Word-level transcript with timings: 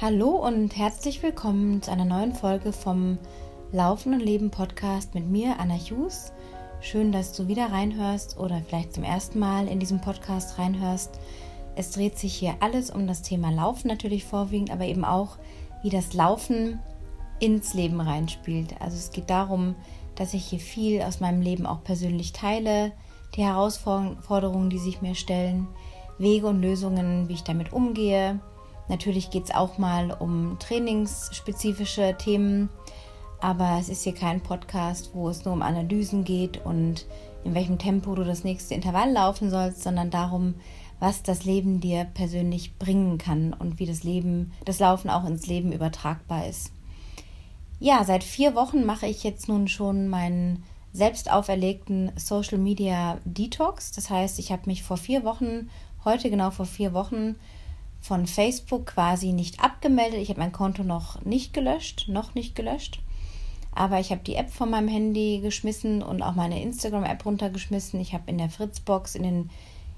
Hallo 0.00 0.28
und 0.28 0.76
herzlich 0.76 1.24
willkommen 1.24 1.82
zu 1.82 1.90
einer 1.90 2.04
neuen 2.04 2.32
Folge 2.32 2.72
vom 2.72 3.18
Laufen 3.72 4.14
und 4.14 4.20
Leben 4.20 4.48
Podcast 4.48 5.12
mit 5.16 5.26
mir, 5.26 5.56
Anna 5.58 5.74
Hughes. 5.74 6.32
Schön, 6.80 7.10
dass 7.10 7.32
du 7.32 7.48
wieder 7.48 7.72
reinhörst 7.72 8.38
oder 8.38 8.62
vielleicht 8.62 8.94
zum 8.94 9.02
ersten 9.02 9.40
Mal 9.40 9.66
in 9.66 9.80
diesem 9.80 10.00
Podcast 10.00 10.56
reinhörst. 10.56 11.18
Es 11.74 11.90
dreht 11.90 12.16
sich 12.16 12.32
hier 12.32 12.54
alles 12.60 12.90
um 12.90 13.08
das 13.08 13.22
Thema 13.22 13.50
Laufen 13.50 13.88
natürlich 13.88 14.22
vorwiegend, 14.22 14.70
aber 14.70 14.84
eben 14.84 15.04
auch, 15.04 15.36
wie 15.82 15.90
das 15.90 16.14
Laufen 16.14 16.78
ins 17.40 17.74
Leben 17.74 18.00
reinspielt. 18.00 18.80
Also 18.80 18.96
es 18.96 19.10
geht 19.10 19.28
darum, 19.28 19.74
dass 20.14 20.32
ich 20.32 20.44
hier 20.44 20.60
viel 20.60 21.02
aus 21.02 21.18
meinem 21.18 21.42
Leben 21.42 21.66
auch 21.66 21.82
persönlich 21.82 22.32
teile, 22.32 22.92
die 23.34 23.42
Herausforderungen, 23.42 24.70
die 24.70 24.78
sich 24.78 25.02
mir 25.02 25.16
stellen, 25.16 25.66
Wege 26.18 26.46
und 26.46 26.62
Lösungen, 26.62 27.28
wie 27.28 27.34
ich 27.34 27.42
damit 27.42 27.72
umgehe 27.72 28.38
Natürlich 28.88 29.30
geht 29.30 29.44
es 29.44 29.54
auch 29.54 29.78
mal 29.78 30.10
um 30.10 30.58
trainingsspezifische 30.58 32.16
Themen, 32.18 32.68
aber 33.40 33.78
es 33.80 33.88
ist 33.88 34.04
hier 34.04 34.14
kein 34.14 34.40
Podcast, 34.40 35.10
wo 35.12 35.28
es 35.28 35.44
nur 35.44 35.54
um 35.54 35.62
Analysen 35.62 36.24
geht 36.24 36.64
und 36.64 37.06
in 37.44 37.54
welchem 37.54 37.78
Tempo 37.78 38.14
du 38.14 38.24
das 38.24 38.44
nächste 38.44 38.74
Intervall 38.74 39.12
laufen 39.12 39.50
sollst, 39.50 39.82
sondern 39.82 40.10
darum, 40.10 40.54
was 41.00 41.22
das 41.22 41.44
Leben 41.44 41.80
dir 41.80 42.04
persönlich 42.04 42.76
bringen 42.78 43.18
kann 43.18 43.52
und 43.52 43.78
wie 43.78 43.86
das 43.86 44.02
Leben, 44.02 44.52
das 44.64 44.80
Laufen 44.80 45.10
auch 45.10 45.24
ins 45.24 45.46
Leben 45.46 45.72
übertragbar 45.72 46.48
ist. 46.48 46.72
Ja, 47.78 48.02
seit 48.04 48.24
vier 48.24 48.56
Wochen 48.56 48.84
mache 48.84 49.06
ich 49.06 49.22
jetzt 49.22 49.48
nun 49.48 49.68
schon 49.68 50.08
meinen 50.08 50.64
selbst 50.92 51.30
auferlegten 51.30 52.10
Social 52.16 52.58
Media 52.58 53.18
Detox. 53.24 53.92
Das 53.92 54.10
heißt, 54.10 54.40
ich 54.40 54.50
habe 54.50 54.62
mich 54.66 54.82
vor 54.82 54.96
vier 54.96 55.22
Wochen, 55.22 55.70
heute 56.04 56.30
genau 56.30 56.50
vor 56.50 56.66
vier 56.66 56.92
Wochen, 56.92 57.36
von 58.00 58.26
Facebook 58.26 58.86
quasi 58.86 59.32
nicht 59.32 59.62
abgemeldet. 59.62 60.20
Ich 60.20 60.30
habe 60.30 60.40
mein 60.40 60.52
Konto 60.52 60.82
noch 60.82 61.24
nicht 61.24 61.52
gelöscht, 61.52 62.06
noch 62.08 62.34
nicht 62.34 62.54
gelöscht. 62.54 63.00
Aber 63.72 64.00
ich 64.00 64.10
habe 64.10 64.22
die 64.24 64.34
App 64.34 64.50
von 64.50 64.70
meinem 64.70 64.88
Handy 64.88 65.40
geschmissen 65.40 66.02
und 66.02 66.22
auch 66.22 66.34
meine 66.34 66.62
Instagram-App 66.62 67.24
runtergeschmissen. 67.24 68.00
Ich 68.00 68.12
habe 68.12 68.24
in 68.26 68.38
der 68.38 68.50
Fritzbox 68.50 69.14
in 69.14 69.22
den 69.22 69.50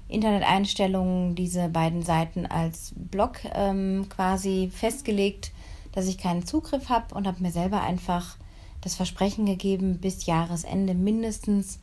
Interneteinstellungen 0.07 1.35
diese 1.35 1.69
beiden 1.69 2.03
Seiten 2.03 2.45
als 2.45 2.93
Blog 2.95 3.39
ähm, 3.53 4.07
quasi 4.09 4.69
festgelegt, 4.73 5.51
dass 5.93 6.07
ich 6.07 6.17
keinen 6.17 6.45
Zugriff 6.45 6.89
habe 6.89 7.15
und 7.15 7.27
habe 7.27 7.41
mir 7.41 7.51
selber 7.51 7.81
einfach 7.81 8.37
das 8.81 8.95
Versprechen 8.95 9.45
gegeben, 9.45 9.99
bis 9.99 10.25
Jahresende 10.25 10.93
mindestens 10.93 11.79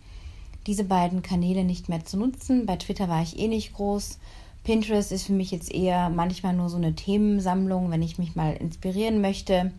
diese 0.66 0.84
beiden 0.84 1.22
Kanäle 1.22 1.64
nicht 1.64 1.88
mehr 1.88 2.04
zu 2.04 2.18
nutzen. 2.18 2.66
Bei 2.66 2.76
Twitter 2.76 3.08
war 3.08 3.22
ich 3.22 3.38
eh 3.38 3.48
nicht 3.48 3.72
groß 3.72 4.18
Pinterest 4.64 5.12
ist 5.12 5.26
für 5.26 5.32
mich 5.32 5.50
jetzt 5.50 5.72
eher 5.72 6.10
manchmal 6.10 6.52
nur 6.52 6.68
so 6.68 6.76
eine 6.76 6.94
Themensammlung, 6.94 7.90
wenn 7.90 8.02
ich 8.02 8.18
mich 8.18 8.36
mal 8.36 8.54
inspirieren 8.54 9.20
möchte 9.20 9.72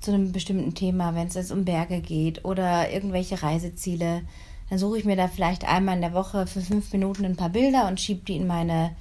zu 0.00 0.12
einem 0.12 0.32
bestimmten 0.32 0.74
Thema, 0.74 1.14
wenn 1.14 1.28
es 1.28 1.34
jetzt 1.34 1.52
um 1.52 1.64
Berge 1.64 2.00
geht 2.00 2.44
oder 2.44 2.90
irgendwelche 2.90 3.42
Reiseziele. 3.42 4.22
Dann 4.68 4.78
suche 4.78 4.98
ich 4.98 5.04
mir 5.04 5.16
da 5.16 5.28
vielleicht 5.28 5.66
einmal 5.66 5.94
in 5.94 6.00
der 6.00 6.12
Woche 6.12 6.46
für 6.46 6.60
fünf 6.60 6.92
Minuten 6.92 7.24
ein 7.24 7.36
paar 7.36 7.50
Bilder 7.50 7.88
und 7.88 8.00
schiebe 8.00 8.24
die 8.24 8.36
in 8.36 8.46
meine 8.46 8.94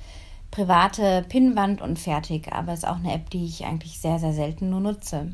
private 0.51 1.25
Pinnwand 1.27 1.81
und 1.81 1.99
fertig. 1.99 2.53
Aber 2.53 2.73
es 2.73 2.79
ist 2.79 2.87
auch 2.87 2.97
eine 2.97 3.13
App, 3.13 3.29
die 3.29 3.45
ich 3.45 3.65
eigentlich 3.65 3.99
sehr, 3.99 4.19
sehr 4.19 4.33
selten 4.33 4.69
nur 4.69 4.79
nutze. 4.79 5.33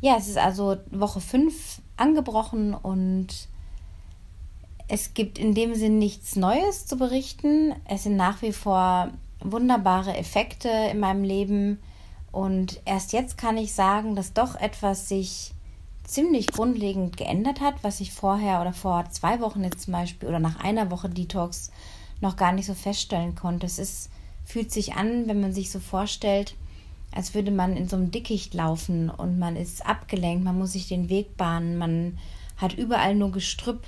Ja, 0.00 0.16
es 0.16 0.28
ist 0.28 0.38
also 0.38 0.76
Woche 0.90 1.20
5 1.20 1.80
angebrochen 1.96 2.74
und 2.74 3.48
es 4.92 5.14
gibt 5.14 5.38
in 5.38 5.54
dem 5.54 5.74
Sinn 5.74 5.98
nichts 5.98 6.36
Neues 6.36 6.84
zu 6.84 6.98
berichten. 6.98 7.74
Es 7.86 8.02
sind 8.02 8.16
nach 8.16 8.42
wie 8.42 8.52
vor 8.52 9.08
wunderbare 9.40 10.14
Effekte 10.14 10.68
in 10.68 11.00
meinem 11.00 11.24
Leben. 11.24 11.78
Und 12.30 12.78
erst 12.84 13.14
jetzt 13.14 13.38
kann 13.38 13.56
ich 13.56 13.72
sagen, 13.72 14.16
dass 14.16 14.34
doch 14.34 14.54
etwas 14.54 15.08
sich 15.08 15.52
ziemlich 16.04 16.48
grundlegend 16.48 17.16
geändert 17.16 17.62
hat, 17.62 17.76
was 17.80 18.00
ich 18.00 18.12
vorher 18.12 18.60
oder 18.60 18.74
vor 18.74 19.06
zwei 19.10 19.40
Wochen 19.40 19.64
jetzt 19.64 19.80
zum 19.84 19.94
Beispiel 19.94 20.28
oder 20.28 20.40
nach 20.40 20.62
einer 20.62 20.90
Woche 20.90 21.08
Detox 21.08 21.70
noch 22.20 22.36
gar 22.36 22.52
nicht 22.52 22.66
so 22.66 22.74
feststellen 22.74 23.34
konnte. 23.34 23.64
Es 23.64 23.78
ist, 23.78 24.10
fühlt 24.44 24.70
sich 24.70 24.92
an, 24.92 25.26
wenn 25.26 25.40
man 25.40 25.54
sich 25.54 25.70
so 25.70 25.80
vorstellt, 25.80 26.54
als 27.12 27.32
würde 27.32 27.50
man 27.50 27.78
in 27.78 27.88
so 27.88 27.96
einem 27.96 28.10
Dickicht 28.10 28.52
laufen 28.52 29.08
und 29.08 29.38
man 29.38 29.56
ist 29.56 29.86
abgelenkt, 29.86 30.44
man 30.44 30.58
muss 30.58 30.72
sich 30.72 30.86
den 30.86 31.08
Weg 31.08 31.38
bahnen, 31.38 31.78
man 31.78 32.18
hat 32.58 32.74
überall 32.74 33.14
nur 33.14 33.32
Gestrüpp 33.32 33.80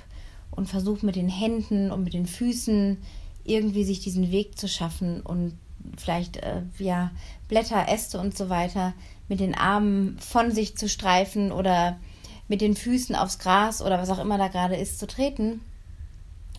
und 0.55 0.67
versucht 0.67 1.03
mit 1.03 1.15
den 1.15 1.29
Händen 1.29 1.91
und 1.91 2.03
mit 2.03 2.13
den 2.13 2.25
Füßen 2.25 2.97
irgendwie 3.43 3.83
sich 3.83 3.99
diesen 3.99 4.31
Weg 4.31 4.57
zu 4.57 4.67
schaffen 4.67 5.21
und 5.21 5.57
vielleicht 5.97 6.37
äh, 6.37 6.63
ja 6.79 7.11
Blätter, 7.47 7.87
Äste 7.87 8.19
und 8.19 8.35
so 8.35 8.49
weiter 8.49 8.93
mit 9.27 9.39
den 9.39 9.55
Armen 9.55 10.17
von 10.19 10.51
sich 10.51 10.77
zu 10.77 10.89
streifen 10.89 11.51
oder 11.51 11.97
mit 12.47 12.61
den 12.61 12.75
Füßen 12.75 13.15
aufs 13.15 13.39
Gras 13.39 13.81
oder 13.81 13.99
was 13.99 14.09
auch 14.09 14.19
immer 14.19 14.37
da 14.37 14.47
gerade 14.47 14.75
ist 14.75 14.99
zu 14.99 15.07
treten, 15.07 15.61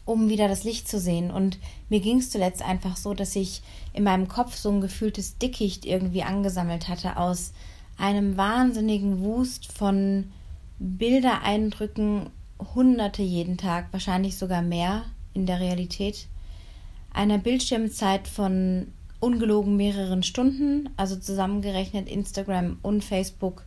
um 0.04 0.28
wieder 0.28 0.48
das 0.48 0.64
Licht 0.64 0.88
zu 0.88 0.98
sehen. 0.98 1.30
Und 1.30 1.58
mir 1.88 2.00
ging 2.00 2.18
es 2.18 2.30
zuletzt 2.30 2.62
einfach 2.62 2.96
so, 2.96 3.14
dass 3.14 3.36
ich 3.36 3.62
in 3.92 4.04
meinem 4.04 4.28
Kopf 4.28 4.56
so 4.56 4.70
ein 4.70 4.80
gefühltes 4.80 5.38
Dickicht 5.38 5.84
irgendwie 5.84 6.22
angesammelt 6.22 6.88
hatte 6.88 7.16
aus 7.16 7.52
einem 7.98 8.36
wahnsinnigen 8.36 9.20
Wust 9.20 9.72
von 9.72 10.32
Bildereindrücken 10.78 12.30
Hunderte 12.74 13.22
jeden 13.22 13.56
Tag, 13.56 13.88
wahrscheinlich 13.92 14.36
sogar 14.36 14.62
mehr 14.62 15.04
in 15.34 15.46
der 15.46 15.60
Realität. 15.60 16.26
Einer 17.12 17.38
Bildschirmzeit 17.38 18.28
von 18.28 18.88
ungelogen 19.20 19.76
mehreren 19.76 20.22
Stunden, 20.22 20.90
also 20.96 21.16
zusammengerechnet 21.16 22.08
Instagram 22.08 22.78
und 22.82 23.04
Facebook 23.04 23.64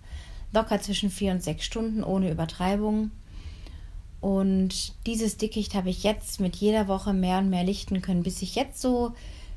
locker 0.54 0.82
zwischen 0.82 1.10
vier 1.10 1.32
und 1.32 1.44
sechs 1.44 1.66
Stunden 1.66 2.04
ohne 2.04 2.32
Übertreibung. 2.32 3.12
Und 4.22 4.94
dieses 5.06 5.38
Dickicht 5.38 5.76
habe 5.76 5.90
ich 5.90 6.04
jetzt 6.04 6.40
mit 6.40 6.56
jeder 6.58 6.88
Woche 6.88 7.14
mehr 7.14 7.38
und 7.38 7.50
mehr 7.50 7.64
lichten 7.64 8.02
können, 8.02 8.24
bis 8.24 8.42
ich 8.42 8.56
jetzt 8.56 8.82
so 8.82 9.14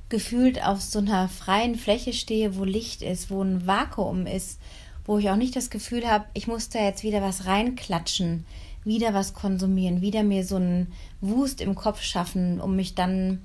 gefühlt 0.08 0.62
auf 0.64 0.80
so 0.80 0.98
einer 0.98 1.28
freien 1.28 1.74
Fläche 1.74 2.12
stehe, 2.12 2.56
wo 2.56 2.64
Licht 2.64 3.02
ist, 3.02 3.30
wo 3.30 3.42
ein 3.42 3.66
Vakuum 3.66 4.26
ist, 4.26 4.60
wo 5.04 5.18
ich 5.18 5.30
auch 5.30 5.36
nicht 5.36 5.56
das 5.56 5.70
Gefühl 5.70 6.06
habe, 6.06 6.26
ich 6.34 6.46
muss 6.46 6.68
da 6.68 6.80
jetzt 6.80 7.02
wieder 7.02 7.22
was 7.22 7.46
reinklatschen 7.46 8.44
wieder 8.84 9.14
was 9.14 9.34
konsumieren, 9.34 10.00
wieder 10.00 10.22
mir 10.22 10.44
so 10.44 10.56
einen 10.56 10.92
Wust 11.20 11.60
im 11.60 11.74
Kopf 11.74 12.02
schaffen, 12.02 12.60
um 12.60 12.76
mich 12.76 12.94
dann 12.94 13.40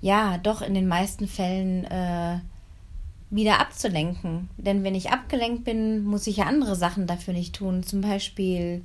ja 0.00 0.38
doch 0.38 0.62
in 0.62 0.74
den 0.74 0.88
meisten 0.88 1.28
Fällen 1.28 1.84
äh, 1.84 2.38
wieder 3.30 3.60
abzulenken. 3.60 4.50
Denn 4.58 4.84
wenn 4.84 4.94
ich 4.94 5.10
abgelenkt 5.10 5.64
bin, 5.64 6.04
muss 6.04 6.26
ich 6.26 6.38
ja 6.38 6.44
andere 6.44 6.76
Sachen 6.76 7.06
dafür 7.06 7.34
nicht 7.34 7.54
tun. 7.54 7.82
Zum 7.82 8.02
Beispiel 8.02 8.82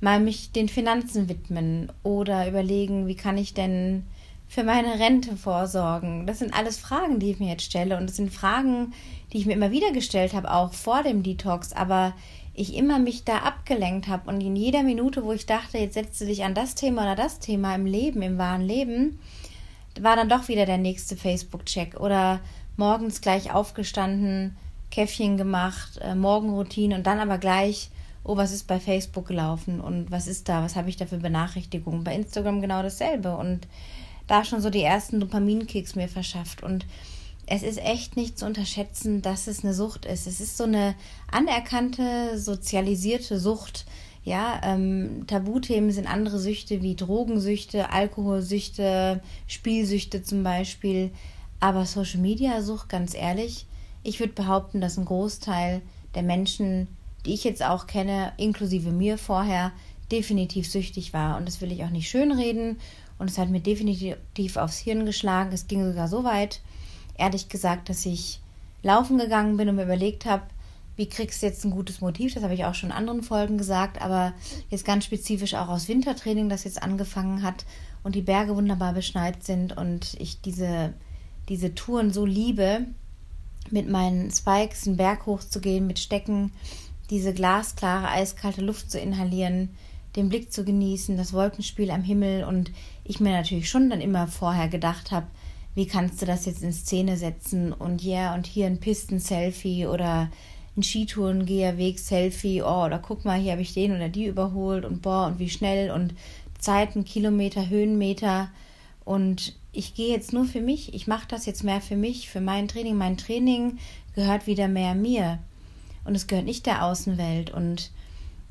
mal 0.00 0.20
mich 0.20 0.52
den 0.52 0.68
Finanzen 0.68 1.28
widmen 1.28 1.92
oder 2.02 2.48
überlegen, 2.48 3.06
wie 3.06 3.14
kann 3.14 3.38
ich 3.38 3.54
denn 3.54 4.04
für 4.48 4.64
meine 4.64 4.98
Rente 4.98 5.36
vorsorgen? 5.36 6.26
Das 6.26 6.38
sind 6.40 6.52
alles 6.52 6.78
Fragen, 6.78 7.18
die 7.18 7.30
ich 7.30 7.38
mir 7.38 7.48
jetzt 7.48 7.64
stelle. 7.64 7.96
Und 7.96 8.08
das 8.08 8.16
sind 8.16 8.32
Fragen, 8.32 8.92
die 9.32 9.38
ich 9.38 9.46
mir 9.46 9.54
immer 9.54 9.70
wieder 9.70 9.92
gestellt 9.92 10.34
habe, 10.34 10.52
auch 10.52 10.72
vor 10.72 11.02
dem 11.02 11.22
Detox. 11.22 11.72
Aber 11.72 12.12
ich 12.56 12.74
immer 12.74 12.98
mich 12.98 13.24
da 13.24 13.38
abgelenkt 13.38 14.08
habe 14.08 14.30
und 14.30 14.40
in 14.40 14.56
jeder 14.56 14.82
Minute, 14.82 15.24
wo 15.24 15.32
ich 15.32 15.46
dachte, 15.46 15.78
jetzt 15.78 15.94
setzt 15.94 16.20
du 16.20 16.24
dich 16.24 16.42
an 16.42 16.54
das 16.54 16.74
Thema 16.74 17.02
oder 17.02 17.14
das 17.14 17.38
Thema 17.38 17.74
im 17.74 17.84
Leben, 17.84 18.22
im 18.22 18.38
wahren 18.38 18.62
Leben, 18.62 19.18
war 20.00 20.16
dann 20.16 20.28
doch 20.28 20.48
wieder 20.48 20.66
der 20.66 20.78
nächste 20.78 21.16
Facebook-Check 21.16 22.00
oder 22.00 22.40
morgens 22.76 23.20
gleich 23.20 23.52
aufgestanden, 23.52 24.56
Käffchen 24.90 25.36
gemacht, 25.36 25.98
äh, 26.00 26.14
Morgenroutine 26.14 26.94
und 26.94 27.06
dann 27.06 27.20
aber 27.20 27.38
gleich, 27.38 27.90
oh, 28.24 28.36
was 28.36 28.52
ist 28.52 28.66
bei 28.66 28.80
Facebook 28.80 29.26
gelaufen 29.26 29.80
und 29.80 30.10
was 30.10 30.26
ist 30.26 30.48
da, 30.48 30.62
was 30.62 30.76
habe 30.76 30.88
ich 30.88 30.96
da 30.96 31.06
für 31.06 31.18
Benachrichtigungen? 31.18 32.04
Bei 32.04 32.14
Instagram 32.14 32.60
genau 32.60 32.82
dasselbe 32.82 33.36
und 33.36 33.68
da 34.26 34.44
schon 34.44 34.60
so 34.60 34.70
die 34.70 34.82
ersten 34.82 35.20
Dopaminkicks 35.20 35.94
mir 35.94 36.08
verschafft 36.08 36.62
und 36.62 36.86
es 37.46 37.62
ist 37.62 37.78
echt 37.78 38.16
nicht 38.16 38.38
zu 38.38 38.46
unterschätzen, 38.46 39.22
dass 39.22 39.46
es 39.46 39.62
eine 39.62 39.72
Sucht 39.72 40.04
ist. 40.04 40.26
Es 40.26 40.40
ist 40.40 40.56
so 40.56 40.64
eine 40.64 40.94
anerkannte, 41.30 42.38
sozialisierte 42.38 43.38
Sucht. 43.38 43.86
Ja, 44.24 44.60
ähm, 44.64 45.24
Tabuthemen 45.28 45.92
sind 45.92 46.12
andere 46.12 46.40
Süchte 46.40 46.82
wie 46.82 46.96
Drogensüchte, 46.96 47.90
Alkoholsüchte, 47.90 49.22
Spielsüchte 49.46 50.24
zum 50.24 50.42
Beispiel. 50.42 51.12
Aber 51.60 51.86
Social 51.86 52.20
Media 52.20 52.60
Sucht, 52.62 52.88
ganz 52.88 53.14
ehrlich, 53.14 53.66
ich 54.02 54.18
würde 54.18 54.32
behaupten, 54.32 54.80
dass 54.80 54.98
ein 54.98 55.04
Großteil 55.04 55.82
der 56.16 56.24
Menschen, 56.24 56.88
die 57.24 57.34
ich 57.34 57.44
jetzt 57.44 57.64
auch 57.64 57.86
kenne, 57.86 58.32
inklusive 58.36 58.90
mir 58.90 59.18
vorher, 59.18 59.70
definitiv 60.10 60.68
süchtig 60.68 61.12
war. 61.12 61.36
Und 61.36 61.46
das 61.46 61.60
will 61.60 61.70
ich 61.70 61.84
auch 61.84 61.90
nicht 61.90 62.10
schönreden. 62.10 62.78
Und 63.18 63.30
es 63.30 63.38
hat 63.38 63.48
mir 63.48 63.60
definitiv 63.60 64.56
aufs 64.56 64.78
Hirn 64.78 65.06
geschlagen. 65.06 65.52
Es 65.52 65.68
ging 65.68 65.86
sogar 65.86 66.08
so 66.08 66.24
weit, 66.24 66.60
ehrlich 67.18 67.48
gesagt, 67.48 67.88
dass 67.88 68.06
ich 68.06 68.40
laufen 68.82 69.18
gegangen 69.18 69.56
bin 69.56 69.68
und 69.68 69.76
mir 69.76 69.84
überlegt 69.84 70.26
habe, 70.26 70.42
wie 70.96 71.08
kriegst 71.08 71.42
du 71.42 71.46
jetzt 71.46 71.64
ein 71.64 71.70
gutes 71.70 72.00
Motiv? 72.00 72.34
Das 72.34 72.42
habe 72.42 72.54
ich 72.54 72.64
auch 72.64 72.74
schon 72.74 72.90
in 72.90 72.96
anderen 72.96 73.22
Folgen 73.22 73.58
gesagt, 73.58 74.00
aber 74.00 74.32
jetzt 74.70 74.86
ganz 74.86 75.04
spezifisch 75.04 75.54
auch 75.54 75.68
aus 75.68 75.88
Wintertraining, 75.88 76.48
das 76.48 76.64
jetzt 76.64 76.82
angefangen 76.82 77.42
hat 77.42 77.66
und 78.02 78.14
die 78.14 78.22
Berge 78.22 78.56
wunderbar 78.56 78.94
beschneit 78.94 79.44
sind 79.44 79.76
und 79.76 80.14
ich 80.18 80.40
diese, 80.40 80.94
diese 81.48 81.74
Touren 81.74 82.12
so 82.12 82.24
liebe, 82.24 82.86
mit 83.70 83.88
meinen 83.88 84.30
Spikes 84.30 84.86
einen 84.86 84.96
Berg 84.96 85.26
hochzugehen, 85.26 85.86
mit 85.86 85.98
Stecken, 85.98 86.52
diese 87.10 87.34
glasklare, 87.34 88.08
eiskalte 88.08 88.62
Luft 88.62 88.90
zu 88.90 88.98
inhalieren, 88.98 89.70
den 90.14 90.28
Blick 90.28 90.52
zu 90.52 90.64
genießen, 90.64 91.16
das 91.16 91.32
Wolkenspiel 91.32 91.90
am 91.90 92.02
Himmel 92.02 92.44
und 92.44 92.70
ich 93.04 93.20
mir 93.20 93.32
natürlich 93.32 93.68
schon 93.68 93.90
dann 93.90 94.00
immer 94.00 94.26
vorher 94.28 94.68
gedacht 94.68 95.10
habe, 95.10 95.26
wie 95.76 95.86
kannst 95.86 96.20
du 96.20 96.26
das 96.26 96.46
jetzt 96.46 96.64
in 96.64 96.72
Szene 96.72 97.16
setzen 97.16 97.72
und 97.72 98.02
ja, 98.02 98.12
yeah, 98.12 98.34
und 98.34 98.46
hier 98.46 98.66
ein 98.66 98.80
Pisten-Selfie 98.80 99.86
oder 99.86 100.30
ein 100.76 100.82
Skitourengeherweg-Selfie, 100.82 102.62
oh, 102.62 102.86
oder 102.86 102.98
guck 102.98 103.24
mal, 103.24 103.38
hier 103.38 103.52
habe 103.52 103.62
ich 103.62 103.74
den 103.74 103.94
oder 103.94 104.08
die 104.08 104.26
überholt 104.26 104.84
und 104.84 105.02
boah, 105.02 105.26
und 105.26 105.38
wie 105.38 105.50
schnell 105.50 105.92
und 105.92 106.14
Zeiten, 106.58 107.04
Kilometer, 107.04 107.68
Höhenmeter 107.68 108.48
und 109.04 109.54
ich 109.72 109.94
gehe 109.94 110.10
jetzt 110.10 110.32
nur 110.32 110.46
für 110.46 110.62
mich, 110.62 110.94
ich 110.94 111.06
mache 111.06 111.28
das 111.28 111.44
jetzt 111.44 111.62
mehr 111.62 111.82
für 111.82 111.96
mich, 111.96 112.30
für 112.30 112.40
mein 112.40 112.66
Training. 112.66 112.96
Mein 112.96 113.18
Training 113.18 113.78
gehört 114.14 114.46
wieder 114.46 114.68
mehr 114.68 114.94
mir 114.94 115.38
und 116.04 116.14
es 116.14 116.26
gehört 116.26 116.46
nicht 116.46 116.64
der 116.64 116.84
Außenwelt. 116.84 117.50
Und 117.50 117.90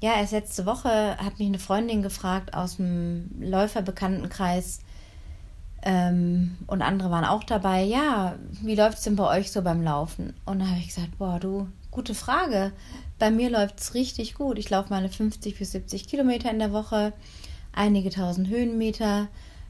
ja, 0.02 0.14
erst 0.16 0.34
letzte 0.34 0.68
Woche 0.68 1.18
hat 1.18 1.40
mich 1.40 1.48
eine 1.48 1.58
Freundin 1.58 2.04
gefragt 2.04 2.54
aus 2.54 2.76
dem 2.76 3.32
Läuferbekanntenkreis 3.40 4.82
ähm, 5.86 6.58
und 6.66 6.82
andere 6.82 7.12
waren 7.12 7.26
auch 7.26 7.44
dabei. 7.44 7.84
Ja, 7.84 8.36
wie 8.62 8.76
läuft 8.76 8.98
es 8.98 9.04
denn 9.04 9.16
bei 9.16 9.38
euch 9.38 9.52
so 9.52 9.62
beim 9.62 9.84
Laufen? 9.84 10.34
Und 10.44 10.60
da 10.60 10.66
habe 10.66 10.80
ich 10.80 10.88
gesagt, 10.88 11.20
boah, 11.20 11.40
du, 11.40 11.68
gute 11.92 12.16
Frage. 12.16 12.72
Bei 13.20 13.30
mir 13.30 13.52
läuft 13.52 13.80
es 13.80 13.94
richtig 13.94 14.34
gut. 14.34 14.58
Ich 14.58 14.72
laufe 14.72 14.90
meine 14.90 15.10
50 15.10 15.58
bis 15.58 15.72
70 15.72 16.08
Kilometer 16.08 16.50
in 16.50 16.58
der 16.58 16.74
Woche, 16.74 17.14
einige 17.72 18.10
tausend 18.10 18.50
Höhenmeter. 18.50 19.28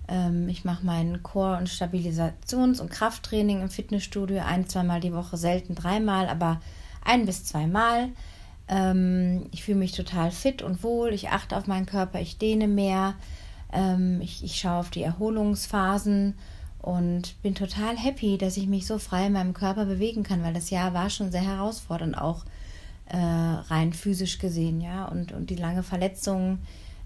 Ähm, 0.08 0.48
ich 0.48 0.64
mache 0.64 0.86
mein 0.86 1.22
Core- 1.22 1.58
und 1.58 1.70
Stabilisations- 1.70 2.80
und 2.80 2.90
Krafttraining 2.90 3.62
im 3.62 3.70
Fitnessstudio 3.70 4.42
ein, 4.42 4.70
zweimal 4.70 5.02
die 5.02 5.14
Woche, 5.14 5.36
selten 5.36 5.76
dreimal, 5.76 6.30
aber 6.30 6.62
ein 7.04 7.26
bis 7.26 7.44
zweimal. 7.44 8.10
Ähm, 8.70 9.48
ich 9.52 9.66
fühle 9.66 9.80
mich 9.80 9.92
total 9.92 10.32
fit 10.32 10.62
und 10.62 10.82
wohl. 10.82 11.14
Ich 11.14 11.30
achte 11.30 11.58
auf 11.58 11.68
meinen 11.68 11.86
Körper, 11.86 12.22
ich 12.22 12.38
dehne 12.38 12.70
mehr. 12.70 13.16
Ähm, 13.76 14.22
ich, 14.22 14.44
ich 14.44 14.56
schaue 14.56 14.80
auf 14.80 14.90
die 14.90 15.04
Erholungsphasen 15.04 16.34
und 16.82 17.42
bin 17.44 17.54
total 17.54 17.98
happy, 17.98 18.38
dass 18.38 18.58
ich 18.58 18.68
mich 18.68 18.88
so 18.88 18.98
frei 18.98 19.28
in 19.28 19.34
meinem 19.34 19.54
Körper 19.54 19.86
bewegen 19.86 20.24
kann, 20.24 20.44
weil 20.44 20.54
das 20.54 20.70
Jahr 20.70 20.94
war 20.94 21.10
schon 21.10 21.32
sehr 21.32 21.46
herausfordernd, 21.46 22.18
auch 22.18 22.46
äh, 23.08 23.18
rein 23.18 23.94
physisch 23.94 24.40
gesehen, 24.40 24.82
ja. 24.82 25.06
Und, 25.06 25.32
und 25.32 25.50
die 25.50 25.56
lange 25.56 25.84
Verletzung 25.84 26.60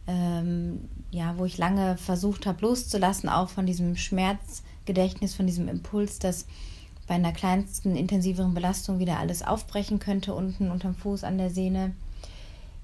ähm, 0.10 0.90
ja, 1.12 1.38
wo 1.38 1.46
ich 1.46 1.58
lange 1.58 1.98
versucht 1.98 2.46
habe 2.48 2.62
loszulassen, 2.62 3.30
auch 3.30 3.50
von 3.50 3.66
diesem 3.66 3.96
Schmerzgedächtnis, 3.96 5.36
von 5.36 5.46
diesem 5.46 5.68
Impuls, 5.68 6.18
dass 6.18 6.48
bei 7.08 7.16
einer 7.16 7.32
kleinsten 7.32 7.96
intensiveren 7.96 8.54
Belastung 8.54 9.00
wieder 9.00 9.20
alles 9.20 9.44
aufbrechen 9.44 10.00
könnte 10.00 10.34
unten 10.34 10.72
unterm 10.72 10.96
Fuß 10.96 11.24
an 11.24 11.38
der 11.38 11.50
Sehne. 11.50 11.94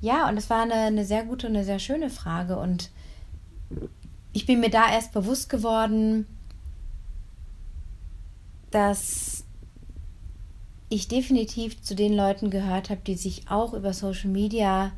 Ja, 0.02 0.30
und 0.30 0.38
es 0.38 0.50
war 0.50 0.62
eine, 0.62 0.74
eine 0.74 1.06
sehr 1.06 1.24
gute 1.24 1.48
und 1.48 1.56
eine 1.56 1.66
sehr 1.66 1.80
schöne 1.80 2.10
Frage 2.10 2.58
und 2.58 2.92
ich 4.34 4.46
bin 4.46 4.60
mir 4.60 4.70
da 4.70 4.92
erst 4.92 5.14
bewusst 5.14 5.50
geworden, 5.50 6.26
dass 8.72 9.46
ich 10.90 11.08
definitiv 11.08 11.82
zu 11.82 11.96
den 11.96 12.14
Leuten 12.14 12.50
gehört 12.50 12.90
habe, 12.90 13.02
die 13.06 13.16
sich 13.16 13.50
auch 13.50 13.74
über 13.74 13.94
Social 13.94 14.30
Media 14.30 14.92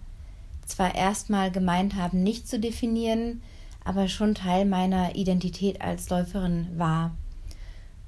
zwar 0.65 0.95
erstmal 0.95 1.51
gemeint 1.51 1.95
haben, 1.95 2.23
nicht 2.23 2.47
zu 2.47 2.59
definieren, 2.59 3.41
aber 3.85 4.07
schon 4.07 4.35
Teil 4.35 4.65
meiner 4.65 5.15
Identität 5.15 5.81
als 5.81 6.09
Läuferin 6.09 6.67
war. 6.77 7.11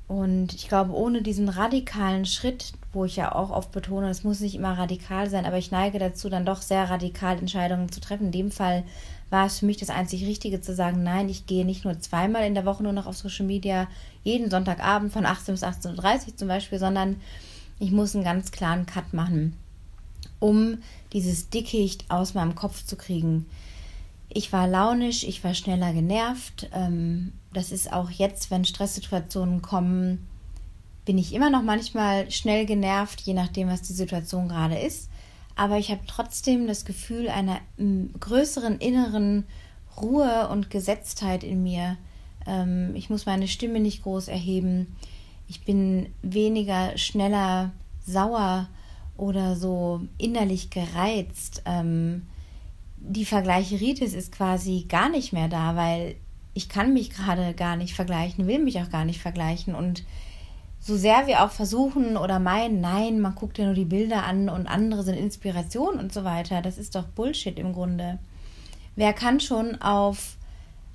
Und 0.07 0.55
ich 0.55 0.67
glaube, 0.67 0.93
ohne 0.93 1.21
diesen 1.21 1.47
radikalen 1.47 2.25
Schritt, 2.25 2.73
wo 2.91 3.05
ich 3.05 3.15
ja 3.15 3.33
auch 3.33 3.51
oft 3.51 3.71
betone, 3.71 4.09
es 4.09 4.23
muss 4.23 4.39
nicht 4.39 4.55
immer 4.55 4.75
radikal 4.75 5.29
sein, 5.29 5.45
aber 5.45 5.59
ich 5.59 5.69
neige 5.69 5.99
dazu, 5.99 6.29
dann 6.29 6.45
doch 6.47 6.63
sehr 6.63 6.89
radikal 6.89 7.37
Entscheidungen 7.37 7.91
zu 7.91 8.01
treffen. 8.01 8.25
In 8.25 8.31
dem 8.31 8.51
Fall 8.51 8.83
war 9.29 9.45
es 9.45 9.59
für 9.59 9.65
mich 9.65 9.77
das 9.77 9.89
einzig 9.89 10.25
Richtige 10.25 10.61
zu 10.61 10.73
sagen, 10.73 11.03
nein, 11.03 11.29
ich 11.29 11.45
gehe 11.45 11.65
nicht 11.65 11.85
nur 11.85 11.99
zweimal 11.99 12.45
in 12.45 12.55
der 12.55 12.65
Woche 12.65 12.83
nur 12.83 12.93
noch 12.93 13.05
auf 13.05 13.17
Social 13.17 13.45
Media, 13.45 13.87
jeden 14.23 14.49
Sonntagabend 14.49 15.13
von 15.13 15.25
18 15.25 15.53
bis 15.53 15.63
18.30 15.63 16.27
Uhr 16.27 16.37
zum 16.37 16.47
Beispiel, 16.47 16.79
sondern 16.79 17.17
ich 17.79 17.91
muss 17.91 18.15
einen 18.15 18.23
ganz 18.23 18.51
klaren 18.51 18.85
Cut 18.85 19.13
machen 19.13 19.55
um 20.39 20.77
dieses 21.13 21.49
Dickicht 21.49 22.05
aus 22.09 22.33
meinem 22.33 22.55
Kopf 22.55 22.85
zu 22.85 22.95
kriegen. 22.95 23.45
Ich 24.29 24.53
war 24.53 24.67
launisch, 24.67 25.23
ich 25.23 25.43
war 25.43 25.53
schneller 25.53 25.93
genervt. 25.93 26.69
Ähm, 26.73 27.33
das 27.53 27.71
ist 27.71 27.91
auch 27.91 28.09
jetzt, 28.09 28.51
wenn 28.51 28.63
Stresssituationen 28.65 29.61
kommen, 29.61 30.27
bin 31.05 31.17
ich 31.17 31.33
immer 31.33 31.49
noch 31.49 31.63
manchmal 31.63 32.29
schnell 32.29 32.65
genervt, 32.65 33.21
je 33.21 33.33
nachdem, 33.33 33.69
was 33.69 33.81
die 33.81 33.93
Situation 33.93 34.47
gerade 34.47 34.77
ist. 34.77 35.09
Aber 35.59 35.77
ich 35.77 35.91
habe 35.91 35.99
trotzdem 36.07 36.67
das 36.67 36.85
Gefühl 36.85 37.27
einer 37.27 37.59
größeren 38.17 38.77
inneren 38.77 39.43
Ruhe 39.97 40.47
und 40.47 40.69
Gesetztheit 40.69 41.43
in 41.43 41.63
mir. 41.63 41.97
Ähm, 42.47 42.95
ich 42.95 43.09
muss 43.09 43.25
meine 43.25 43.49
Stimme 43.49 43.81
nicht 43.81 44.03
groß 44.03 44.29
erheben. 44.29 44.95
Ich 45.49 45.65
bin 45.65 46.13
weniger 46.21 46.97
schneller 46.97 47.73
sauer 48.07 48.69
oder 49.17 49.57
so 49.57 49.99
innerlich 50.17 50.69
gereizt. 50.69 51.61
Ähm, 51.65 52.21
die 52.95 53.25
Vergleicheritis 53.25 54.13
ist 54.13 54.31
quasi 54.31 54.85
gar 54.87 55.09
nicht 55.09 55.33
mehr 55.33 55.49
da, 55.49 55.75
weil 55.75 56.15
ich 56.53 56.69
kann 56.69 56.93
mich 56.93 57.09
gerade 57.09 57.53
gar 57.53 57.75
nicht 57.75 57.95
vergleichen, 57.95 58.47
will 58.47 58.59
mich 58.59 58.79
auch 58.79 58.89
gar 58.89 59.03
nicht 59.03 59.19
vergleichen. 59.19 59.75
Und 59.75 60.05
so 60.79 60.95
sehr 60.95 61.27
wir 61.27 61.43
auch 61.43 61.51
versuchen 61.51 62.17
oder 62.17 62.39
meinen, 62.39 62.81
nein, 62.81 63.19
man 63.19 63.35
guckt 63.35 63.57
ja 63.57 63.65
nur 63.65 63.73
die 63.73 63.85
Bilder 63.85 64.23
an 64.23 64.49
und 64.49 64.67
andere 64.67 65.03
sind 65.03 65.17
Inspiration 65.17 65.99
und 65.99 66.13
so 66.13 66.23
weiter, 66.23 66.61
das 66.61 66.77
ist 66.77 66.95
doch 66.95 67.05
Bullshit 67.05 67.59
im 67.59 67.73
Grunde. 67.73 68.19
Wer 68.95 69.13
kann 69.13 69.39
schon 69.39 69.81
auf 69.81 70.37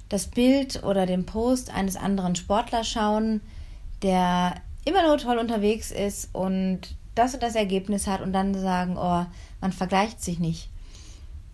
das 0.08 0.26
Bild 0.26 0.82
oder 0.84 1.06
den 1.06 1.26
Post 1.26 1.74
eines 1.74 1.96
anderen 1.96 2.34
Sportlers 2.34 2.88
schauen, 2.88 3.40
der 4.02 4.54
immer 4.84 5.06
nur 5.06 5.18
toll 5.18 5.38
unterwegs 5.38 5.90
ist 5.90 6.34
und 6.34 6.96
das 7.14 7.34
und 7.34 7.42
das 7.42 7.54
Ergebnis 7.54 8.06
hat 8.06 8.20
und 8.20 8.32
dann 8.32 8.54
sagen, 8.54 8.96
oh, 8.98 9.24
man 9.60 9.72
vergleicht 9.72 10.22
sich 10.22 10.38
nicht. 10.38 10.68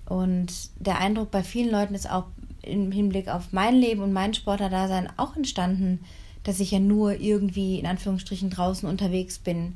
Und 0.07 0.71
der 0.77 0.99
Eindruck 0.99 1.31
bei 1.31 1.45
vielen 1.45 1.71
Leuten 1.71 1.95
ist 1.95 2.11
auch 2.11 2.25
im 2.63 2.91
Hinblick 2.91 3.29
auf 3.29 3.53
mein 3.53 3.77
Leben 3.77 4.03
und 4.03 4.13
mein 4.13 4.35
Sportlerdasein 4.35 5.09
auch 5.17 5.37
entstanden, 5.37 6.01
dass 6.45 6.61
ich 6.61 6.71
ja 6.71 6.79
nur 6.79 7.21
irgendwie 7.21 7.79
in 7.79 7.87
Anführungsstrichen 7.87 8.51
draußen 8.51 8.89
unterwegs 8.89 9.39
bin. 9.39 9.75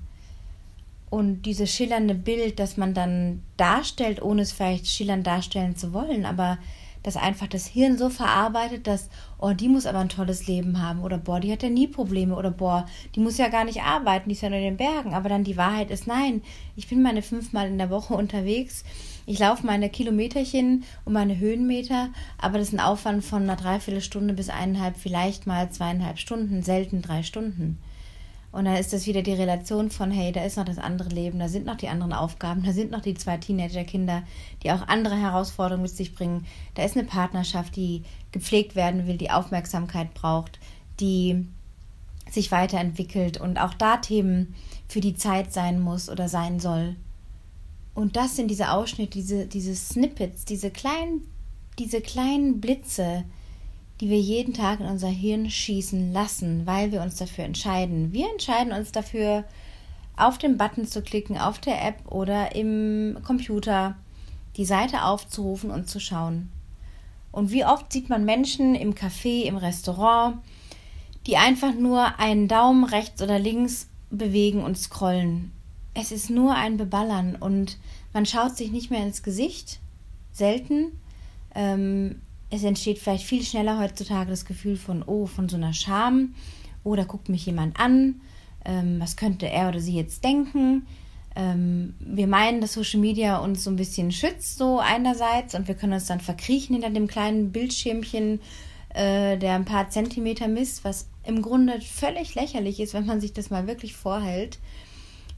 Und 1.11 1.43
dieses 1.43 1.71
schillernde 1.71 2.15
Bild, 2.15 2.59
das 2.59 2.77
man 2.77 2.95
dann 2.95 3.43
darstellt, 3.57 4.21
ohne 4.23 4.43
es 4.43 4.53
vielleicht 4.53 4.87
schillernd 4.89 5.27
darstellen 5.27 5.77
zu 5.77 5.93
wollen, 5.93 6.25
aber 6.27 6.59
dass 7.05 7.17
einfach 7.17 7.47
das 7.47 7.67
Hirn 7.67 7.97
so 7.97 8.09
verarbeitet, 8.09 8.89
dass, 8.89 9.09
oh, 9.39 9.53
die 9.53 9.69
muss 9.69 9.87
aber 9.87 10.01
ein 10.01 10.09
tolles 10.09 10.49
Leben 10.49 10.83
haben 10.83 11.03
oder 11.03 11.19
boah, 11.19 11.39
die 11.39 11.53
hat 11.53 11.63
ja 11.63 11.69
nie 11.69 11.87
Probleme 11.87 12.35
oder 12.35 12.51
boah, 12.51 12.87
die 13.15 13.21
muss 13.21 13.39
ja 13.39 13.49
gar 13.49 13.65
nicht 13.65 13.83
arbeiten, 13.83 14.29
die 14.29 14.35
ist 14.35 14.41
ja 14.41 14.49
nur 14.49 14.59
in 14.59 14.65
den 14.65 14.77
Bergen. 14.77 15.15
Aber 15.15 15.29
dann 15.29 15.45
die 15.45 15.59
Wahrheit 15.59 15.91
ist, 15.91 16.07
nein, 16.09 16.43
ich 16.75 16.89
bin 16.89 17.03
meine 17.03 17.23
fünfmal 17.23 17.69
in 17.69 17.79
der 17.79 17.91
Woche 17.91 18.15
unterwegs. 18.15 18.85
Ich 19.27 19.39
laufe 19.39 19.67
meine 19.67 19.91
Kilometerchen 19.91 20.85
und 21.05 21.13
meine 21.13 21.39
Höhenmeter, 21.39 22.09
aber 22.39 22.59
das 22.59 22.69
ist 22.69 22.75
ein 22.75 22.81
Aufwand 22.81 23.25
von 23.25 23.43
einer 23.43 23.57
Dreiviertelstunde 23.57 24.35
bis 24.35 24.49
eineinhalb, 24.49 24.97
vielleicht 24.97 25.47
mal 25.47 25.71
zweieinhalb 25.71 26.19
Stunden, 26.19 26.63
selten 26.63 27.03
drei 27.03 27.23
Stunden. 27.23 27.79
Und 28.55 28.67
dann 28.67 28.77
ist 28.77 28.93
das 28.93 29.09
wieder 29.09 29.23
die 29.23 29.33
Relation 29.33 29.91
von, 29.91 30.13
hey, 30.13 30.31
da 30.31 30.45
ist 30.45 30.57
noch 30.57 30.65
das 30.65 30.79
andere 30.79 31.09
Leben, 31.09 31.41
da 31.41 31.49
sind 31.49 31.67
noch 31.67 31.77
die 31.77 31.89
anderen 31.89 32.13
Aufgaben, 32.13 32.63
da 32.63 32.71
sind 32.71 32.93
noch 32.93 33.01
die 33.01 33.15
zwei 33.15 33.37
Teenagerkinder, 33.37 34.23
die 34.63 34.71
auch 34.71 34.87
andere 34.87 35.17
Herausforderungen 35.17 35.83
mit 35.83 35.91
sich 35.91 36.15
bringen. 36.15 36.47
Da 36.75 36.85
ist 36.85 36.97
eine 36.97 37.05
Partnerschaft, 37.05 37.75
die 37.75 38.05
gepflegt 38.31 38.77
werden 38.77 39.09
will, 39.09 39.19
die 39.19 39.33
Aufmerksamkeit 39.33 40.15
braucht, 40.15 40.61
die 41.01 41.49
sich 42.31 42.53
weiterentwickelt 42.53 43.41
und 43.41 43.59
auch 43.59 43.75
da 43.75 43.97
Themen 43.97 44.55
für 44.87 45.01
die 45.01 45.17
Zeit 45.17 45.53
sein 45.53 45.81
muss 45.81 46.09
oder 46.09 46.29
sein 46.29 46.61
soll. 46.61 46.95
Und 47.93 48.15
das 48.15 48.37
sind 48.37 48.53
diese 48.53 48.71
Ausschnitte, 48.71 49.11
diese, 49.11 49.47
diese 49.47 49.75
Snippets, 49.75 50.45
diese 50.45 50.71
kleinen, 50.71 51.27
diese 51.81 52.01
kleinen 52.01 52.61
Blitze, 52.61 53.25
die 54.01 54.11
wir 54.11 54.19
jeden 54.19 54.55
Tag 54.55 54.81
in 54.81 54.87
unser 54.87 55.09
Hirn 55.09 55.51
schießen 55.51 56.13
lassen, 56.13 56.67
weil 56.67 56.93
wir 56.93 57.03
uns 57.03 57.17
dafür 57.17 57.45
entscheiden. 57.45 58.13
Wir 58.13 58.31
entscheiden 58.31 58.73
uns 58.73 58.93
dafür, 58.93 59.45
auf 60.17 60.39
den 60.39 60.57
Button 60.57 60.87
zu 60.87 61.03
klicken, 61.03 61.39
auf 61.39 61.59
der 61.59 61.85
App 61.85 62.11
oder 62.11 62.55
im 62.55 63.19
Computer 63.25 63.97
die 64.57 64.65
Seite 64.65 65.05
aufzurufen 65.05 65.71
und 65.71 65.89
zu 65.89 66.01
schauen. 66.01 66.51
Und 67.33 67.51
wie 67.51 67.65
oft 67.65 67.93
sieht 67.93 68.09
man 68.09 68.25
Menschen 68.25 68.75
im 68.77 68.95
Café, 68.95 69.43
im 69.43 69.57
Restaurant, 69.57 70.39
die 71.27 71.37
einfach 71.37 71.75
nur 71.75 72.19
einen 72.21 72.47
Daumen 72.47 72.85
rechts 72.85 73.21
oder 73.23 73.39
links 73.39 73.89
bewegen 74.11 74.63
und 74.63 74.79
scrollen. 74.79 75.51
Es 75.95 76.13
ist 76.13 76.31
nur 76.31 76.55
ein 76.55 76.77
Beballern 76.77 77.37
und 77.37 77.79
man 78.13 78.27
schaut 78.27 78.57
sich 78.57 78.71
nicht 78.71 78.91
mehr 78.91 79.03
ins 79.03 79.23
Gesicht, 79.23 79.81
selten. 80.33 80.93
Ähm, 81.55 82.21
es 82.55 82.65
entsteht 82.65 82.99
vielleicht 82.99 83.25
viel 83.25 83.43
schneller 83.43 83.79
heutzutage 83.79 84.31
das 84.31 84.45
Gefühl 84.45 84.77
von, 84.77 85.03
oh, 85.03 85.27
von 85.27 85.49
so 85.49 85.57
einer 85.57 85.73
Scham, 85.73 86.35
oh, 86.83 86.95
da 86.95 87.05
guckt 87.05 87.29
mich 87.29 87.47
jemand 87.47 87.79
an, 87.79 88.21
ähm, 88.65 89.01
was 89.01 89.17
könnte 89.17 89.49
er 89.49 89.69
oder 89.69 89.81
sie 89.81 89.97
jetzt 89.97 90.25
denken. 90.25 90.87
Ähm, 91.37 91.95
wir 91.99 92.27
meinen, 92.27 92.61
dass 92.61 92.75
Social 92.75 93.01
Media 93.01 93.39
uns 93.39 93.65
so 93.65 93.71
ein 93.71 93.77
bisschen 93.77 94.13
schützt, 94.13 94.59
so 94.59 94.79
einerseits, 94.79 95.55
und 95.55 95.67
wir 95.67 95.75
können 95.75 95.95
uns 95.95 96.07
dann 96.07 96.21
verkriechen 96.21 96.75
hinter 96.75 96.91
dem 96.91 97.09
kleinen 97.09 97.51
Bildschirmchen, 97.51 98.41
äh, 98.91 99.37
der 99.37 99.55
ein 99.55 99.65
paar 99.65 99.91
Zentimeter 99.91 100.47
misst, 100.47 100.85
was 100.85 101.09
im 101.25 101.43
Grunde 101.43 101.81
völlig 101.81 102.35
lächerlich 102.35 102.79
ist, 102.79 102.95
wenn 102.95 103.07
man 103.07 103.21
sich 103.21 103.33
das 103.33 103.51
mal 103.51 103.67
wirklich 103.67 103.97
vorhält, 103.97 104.59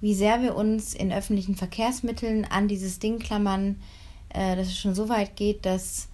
wie 0.00 0.14
sehr 0.14 0.42
wir 0.42 0.54
uns 0.54 0.92
in 0.92 1.12
öffentlichen 1.12 1.54
Verkehrsmitteln 1.54 2.44
an 2.44 2.68
dieses 2.68 2.98
Ding 2.98 3.18
klammern, 3.18 3.76
äh, 4.28 4.56
dass 4.56 4.66
es 4.66 4.78
schon 4.78 4.94
so 4.94 5.08
weit 5.08 5.36
geht, 5.36 5.64
dass 5.64 6.08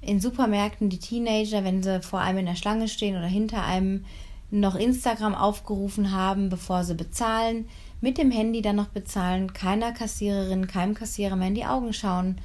in 0.00 0.20
Supermärkten 0.20 0.90
die 0.90 0.98
Teenager, 0.98 1.64
wenn 1.64 1.82
sie 1.82 2.00
vor 2.02 2.20
einem 2.20 2.38
in 2.38 2.46
der 2.46 2.56
Schlange 2.56 2.88
stehen 2.88 3.16
oder 3.16 3.26
hinter 3.26 3.64
einem, 3.64 4.04
noch 4.50 4.76
Instagram 4.76 5.34
aufgerufen 5.34 6.12
haben, 6.12 6.48
bevor 6.48 6.84
sie 6.84 6.94
bezahlen, 6.94 7.68
mit 8.00 8.16
dem 8.16 8.30
Handy 8.30 8.62
dann 8.62 8.76
noch 8.76 8.88
bezahlen, 8.88 9.52
keiner 9.52 9.92
Kassiererin, 9.92 10.66
keinem 10.66 10.94
Kassierer 10.94 11.36
mehr 11.36 11.48
in 11.48 11.54
die 11.54 11.66
Augen 11.66 11.92
schauen. 11.92 12.40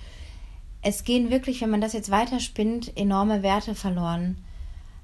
Es 0.82 1.06
gehen 1.06 1.30
wirklich, 1.30 1.62
wenn 1.62 1.70
man 1.70 1.80
das 1.80 1.94
jetzt 1.94 2.12
weiterspinnt, 2.12 2.98
enorme 2.98 3.42
Werte 3.42 3.74
verloren. 3.74 4.38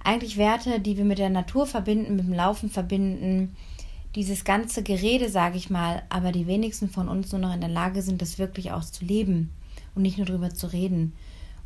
Eigentlich 0.03 0.37
Werte, 0.37 0.79
die 0.79 0.97
wir 0.97 1.05
mit 1.05 1.19
der 1.19 1.29
Natur 1.29 1.65
verbinden, 1.65 2.17
mit 2.17 2.25
dem 2.25 2.33
Laufen 2.33 2.69
verbinden, 2.69 3.55
dieses 4.15 4.43
ganze 4.43 4.83
Gerede, 4.83 5.29
sage 5.29 5.57
ich 5.57 5.69
mal, 5.69 6.03
aber 6.09 6.31
die 6.31 6.47
wenigsten 6.47 6.89
von 6.89 7.07
uns 7.07 7.31
nur 7.31 7.39
noch 7.39 7.53
in 7.53 7.61
der 7.61 7.69
Lage 7.69 8.01
sind, 8.01 8.21
das 8.21 8.39
wirklich 8.39 8.71
auch 8.71 8.83
zu 8.83 9.05
leben 9.05 9.51
und 9.95 10.01
nicht 10.01 10.17
nur 10.17 10.27
darüber 10.27 10.49
zu 10.49 10.67
reden. 10.67 11.13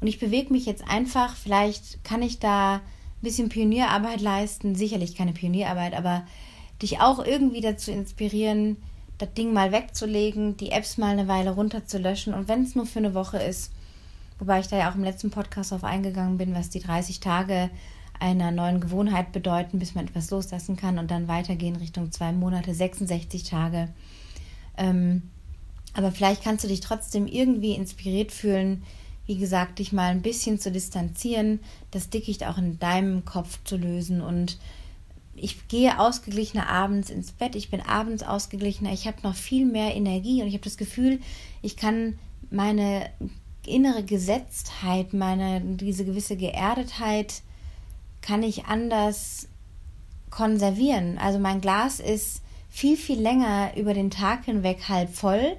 Und 0.03 0.07
ich 0.07 0.19
bewege 0.19 0.51
mich 0.51 0.65
jetzt 0.65 0.86
einfach, 0.86 1.33
vielleicht 1.33 2.03
kann 2.03 2.22
ich 2.22 2.38
da 2.38 2.74
ein 2.74 2.81
bisschen 3.22 3.48
Pionierarbeit 3.48 4.19
leisten, 4.19 4.75
sicherlich 4.75 5.15
keine 5.15 5.31
Pionierarbeit, 5.31 5.93
aber 5.93 6.27
dich 6.81 7.00
auch 7.00 7.25
irgendwie 7.25 7.62
dazu 7.62 7.89
inspirieren, 7.89 8.75
das 9.17 9.33
Ding 9.33 9.53
mal 9.53 9.72
wegzulegen, 9.72 10.57
die 10.57 10.72
Apps 10.72 10.98
mal 10.98 11.12
eine 11.12 11.29
Weile 11.29 11.51
runterzulöschen 11.51 12.33
und 12.33 12.50
wenn 12.50 12.63
es 12.63 12.75
nur 12.75 12.86
für 12.86 13.00
eine 13.00 13.13
Woche 13.13 13.38
ist, 13.38 13.72
wobei 14.39 14.60
ich 14.60 14.67
da 14.67 14.77
ja 14.77 14.91
auch 14.91 14.95
im 14.95 15.05
letzten 15.05 15.31
Podcast 15.31 15.72
auf 15.72 15.86
eingegangen 15.86 16.38
bin, 16.38 16.53
was 16.53 16.69
die 16.69 16.81
30 16.81 17.22
Tage 17.22 17.69
einer 18.19 18.51
neuen 18.51 18.81
Gewohnheit 18.81 19.31
bedeuten, 19.31 19.79
bis 19.79 19.95
man 19.95 20.07
etwas 20.07 20.29
loslassen 20.31 20.75
kann 20.75 21.00
und 21.00 21.12
dann 21.12 21.29
weitergehen 21.29 21.77
Richtung 21.77 22.12
zwei 22.12 22.33
Monate, 22.33 22.74
66 22.74 23.43
Tage. 23.43 23.88
Ähm, 24.77 25.22
aber 25.93 26.12
vielleicht 26.12 26.43
kannst 26.43 26.65
du 26.65 26.67
dich 26.67 26.81
trotzdem 26.81 27.25
irgendwie 27.25 27.75
inspiriert 27.75 28.33
fühlen, 28.33 28.83
wie 29.25 29.37
gesagt, 29.37 29.79
dich 29.79 29.93
mal 29.93 30.11
ein 30.11 30.21
bisschen 30.21 30.59
zu 30.59 30.71
distanzieren, 30.71 31.59
das 31.91 32.09
Dickicht 32.09 32.45
auch 32.45 32.57
in 32.57 32.79
deinem 32.79 33.25
Kopf 33.25 33.59
zu 33.63 33.77
lösen 33.77 34.21
und 34.21 34.57
ich 35.35 35.67
gehe 35.67 35.99
ausgeglichener 35.99 36.69
abends 36.69 37.09
ins 37.09 37.31
Bett, 37.31 37.55
ich 37.55 37.71
bin 37.71 37.81
abends 37.81 38.23
ausgeglichener, 38.23 38.93
ich 38.93 39.07
habe 39.07 39.17
noch 39.23 39.35
viel 39.35 39.65
mehr 39.65 39.95
Energie 39.95 40.41
und 40.41 40.47
ich 40.47 40.53
habe 40.53 40.63
das 40.63 40.77
Gefühl, 40.77 41.19
ich 41.61 41.75
kann 41.75 42.19
meine 42.51 43.09
innere 43.65 44.03
Gesetztheit, 44.03 45.13
meine 45.13 45.61
diese 45.61 46.05
gewisse 46.05 46.35
Geerdetheit 46.35 47.41
kann 48.21 48.43
ich 48.43 48.65
anders 48.65 49.47
konservieren. 50.29 51.17
Also 51.17 51.39
mein 51.39 51.61
Glas 51.61 51.99
ist 51.99 52.41
viel, 52.69 52.97
viel 52.97 53.19
länger 53.19 53.75
über 53.77 53.93
den 53.93 54.11
Tag 54.11 54.45
hinweg 54.45 54.89
halb 54.89 55.13
voll, 55.13 55.57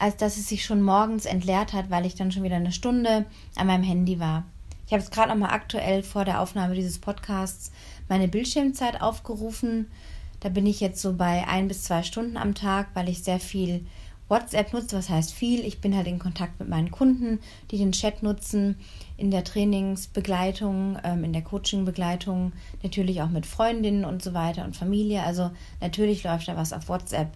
als 0.00 0.16
dass 0.16 0.38
es 0.38 0.48
sich 0.48 0.64
schon 0.64 0.82
morgens 0.82 1.26
entleert 1.26 1.72
hat, 1.72 1.90
weil 1.90 2.06
ich 2.06 2.14
dann 2.14 2.32
schon 2.32 2.42
wieder 2.42 2.56
eine 2.56 2.72
Stunde 2.72 3.26
an 3.54 3.66
meinem 3.66 3.84
Handy 3.84 4.18
war. 4.18 4.44
Ich 4.86 4.92
habe 4.92 5.02
es 5.02 5.10
gerade 5.10 5.28
nochmal 5.28 5.52
aktuell 5.52 6.02
vor 6.02 6.24
der 6.24 6.40
Aufnahme 6.40 6.74
dieses 6.74 6.98
Podcasts 6.98 7.70
meine 8.08 8.26
Bildschirmzeit 8.26 9.00
aufgerufen. 9.00 9.86
Da 10.40 10.48
bin 10.48 10.66
ich 10.66 10.80
jetzt 10.80 11.00
so 11.00 11.12
bei 11.12 11.46
ein 11.46 11.68
bis 11.68 11.84
zwei 11.84 12.02
Stunden 12.02 12.36
am 12.36 12.54
Tag, 12.54 12.88
weil 12.94 13.08
ich 13.08 13.22
sehr 13.22 13.38
viel 13.38 13.86
WhatsApp 14.30 14.72
nutze, 14.72 14.96
was 14.96 15.10
heißt 15.10 15.32
viel. 15.32 15.64
Ich 15.66 15.80
bin 15.80 15.94
halt 15.94 16.06
in 16.06 16.18
Kontakt 16.18 16.58
mit 16.60 16.68
meinen 16.68 16.90
Kunden, 16.90 17.40
die 17.70 17.78
den 17.78 17.92
Chat 17.92 18.22
nutzen, 18.22 18.76
in 19.16 19.30
der 19.30 19.44
Trainingsbegleitung, 19.44 20.98
ähm, 21.04 21.24
in 21.24 21.32
der 21.32 21.42
Coachingbegleitung, 21.42 22.52
natürlich 22.82 23.22
auch 23.22 23.28
mit 23.28 23.44
Freundinnen 23.44 24.04
und 24.04 24.22
so 24.22 24.32
weiter 24.32 24.64
und 24.64 24.76
Familie. 24.76 25.24
Also 25.24 25.50
natürlich 25.80 26.24
läuft 26.24 26.48
da 26.48 26.56
was 26.56 26.72
auf 26.72 26.88
WhatsApp. 26.88 27.28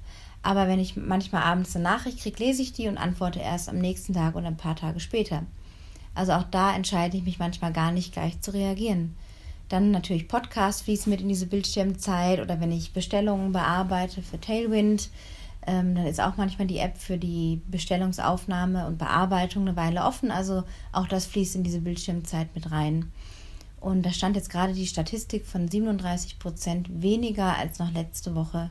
Aber 0.45 0.69
wenn 0.69 0.79
ich 0.79 0.95
manchmal 0.95 1.43
abends 1.43 1.75
eine 1.75 1.85
Nachricht 1.85 2.21
kriege, 2.21 2.45
lese 2.45 2.61
ich 2.61 2.75
die 2.75 2.87
und 2.87 2.99
antworte 2.99 3.41
erst 3.41 3.71
am 3.71 3.79
nächsten 3.79 4.13
Tag 4.13 4.37
oder 4.37 4.47
ein 4.47 4.59
paar 4.59 4.77
Tage 4.77 5.01
später. 5.01 5.43
Also 6.15 6.33
auch 6.33 6.45
da 6.45 6.77
entscheide 6.77 7.17
ich 7.17 7.25
mich 7.25 7.39
manchmal 7.39 7.73
gar 7.73 7.91
nicht 7.91 8.13
gleich 8.13 8.39
zu 8.43 8.53
reagieren. 8.53 9.17
Dann 9.71 9.91
natürlich 9.91 10.29
Podcasts 10.29 10.83
fließen 10.83 11.09
mit 11.09 11.23
in 11.23 11.31
diese 11.31 11.47
Bildschirmzeit 11.47 12.41
oder 12.41 12.61
wenn 12.61 12.71
ich 12.73 12.93
Bestellungen 12.93 13.53
bearbeite 13.53 14.21
für 14.21 14.39
Tailwind, 14.39 15.09
ähm, 15.67 15.95
dann 15.95 16.07
ist 16.07 16.21
auch 16.21 16.37
manchmal 16.37 16.67
die 16.67 16.79
App 16.79 16.99
für 16.99 17.17
die 17.17 17.63
Bestellungsaufnahme 17.69 18.87
und 18.87 18.99
Bearbeitung 18.99 19.67
eine 19.67 19.77
Weile 19.77 20.05
offen. 20.05 20.31
Also 20.31 20.65
auch 20.93 21.09
das 21.09 21.25
fließt 21.25 21.57
in 21.57 21.65
diese 21.65 21.81
Bildschirmzeit 21.81 22.55
mit 22.55 22.71
rein. 22.71 23.11
Und 23.81 24.05
da 24.05 24.13
stand 24.13 24.37
jetzt 24.37 24.51
gerade 24.51 24.75
die 24.75 24.87
Statistik 24.87 25.47
von 25.47 25.69
37 25.69 26.39
Prozent 26.39 27.03
weniger 27.03 27.57
als 27.57 27.79
noch 27.79 27.93
letzte 27.93 28.35
Woche. 28.35 28.69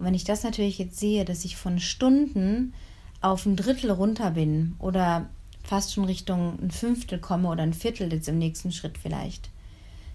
Und 0.00 0.06
wenn 0.06 0.14
ich 0.14 0.24
das 0.24 0.44
natürlich 0.44 0.78
jetzt 0.78 0.98
sehe, 0.98 1.26
dass 1.26 1.44
ich 1.44 1.56
von 1.56 1.78
Stunden 1.78 2.72
auf 3.20 3.44
ein 3.44 3.54
Drittel 3.54 3.90
runter 3.90 4.30
bin 4.30 4.74
oder 4.78 5.28
fast 5.62 5.92
schon 5.92 6.04
Richtung 6.04 6.58
ein 6.58 6.70
Fünftel 6.70 7.18
komme 7.18 7.48
oder 7.48 7.62
ein 7.62 7.74
Viertel 7.74 8.10
jetzt 8.10 8.26
im 8.26 8.38
nächsten 8.38 8.72
Schritt 8.72 8.96
vielleicht, 8.96 9.50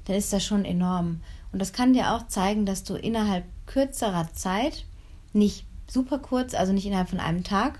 dann 0.05 0.15
ist 0.15 0.33
das 0.33 0.43
schon 0.43 0.65
enorm. 0.65 1.21
Und 1.53 1.59
das 1.59 1.71
kann 1.71 1.93
dir 1.93 2.13
auch 2.13 2.27
zeigen, 2.27 2.65
dass 2.65 2.83
du 2.83 2.95
innerhalb 2.95 3.45
kürzerer 3.67 4.33
Zeit 4.33 4.85
nicht 5.33 5.65
super 5.87 6.17
kurz, 6.17 6.55
also 6.55 6.73
nicht 6.73 6.87
innerhalb 6.87 7.09
von 7.09 7.19
einem 7.19 7.43
Tag, 7.43 7.79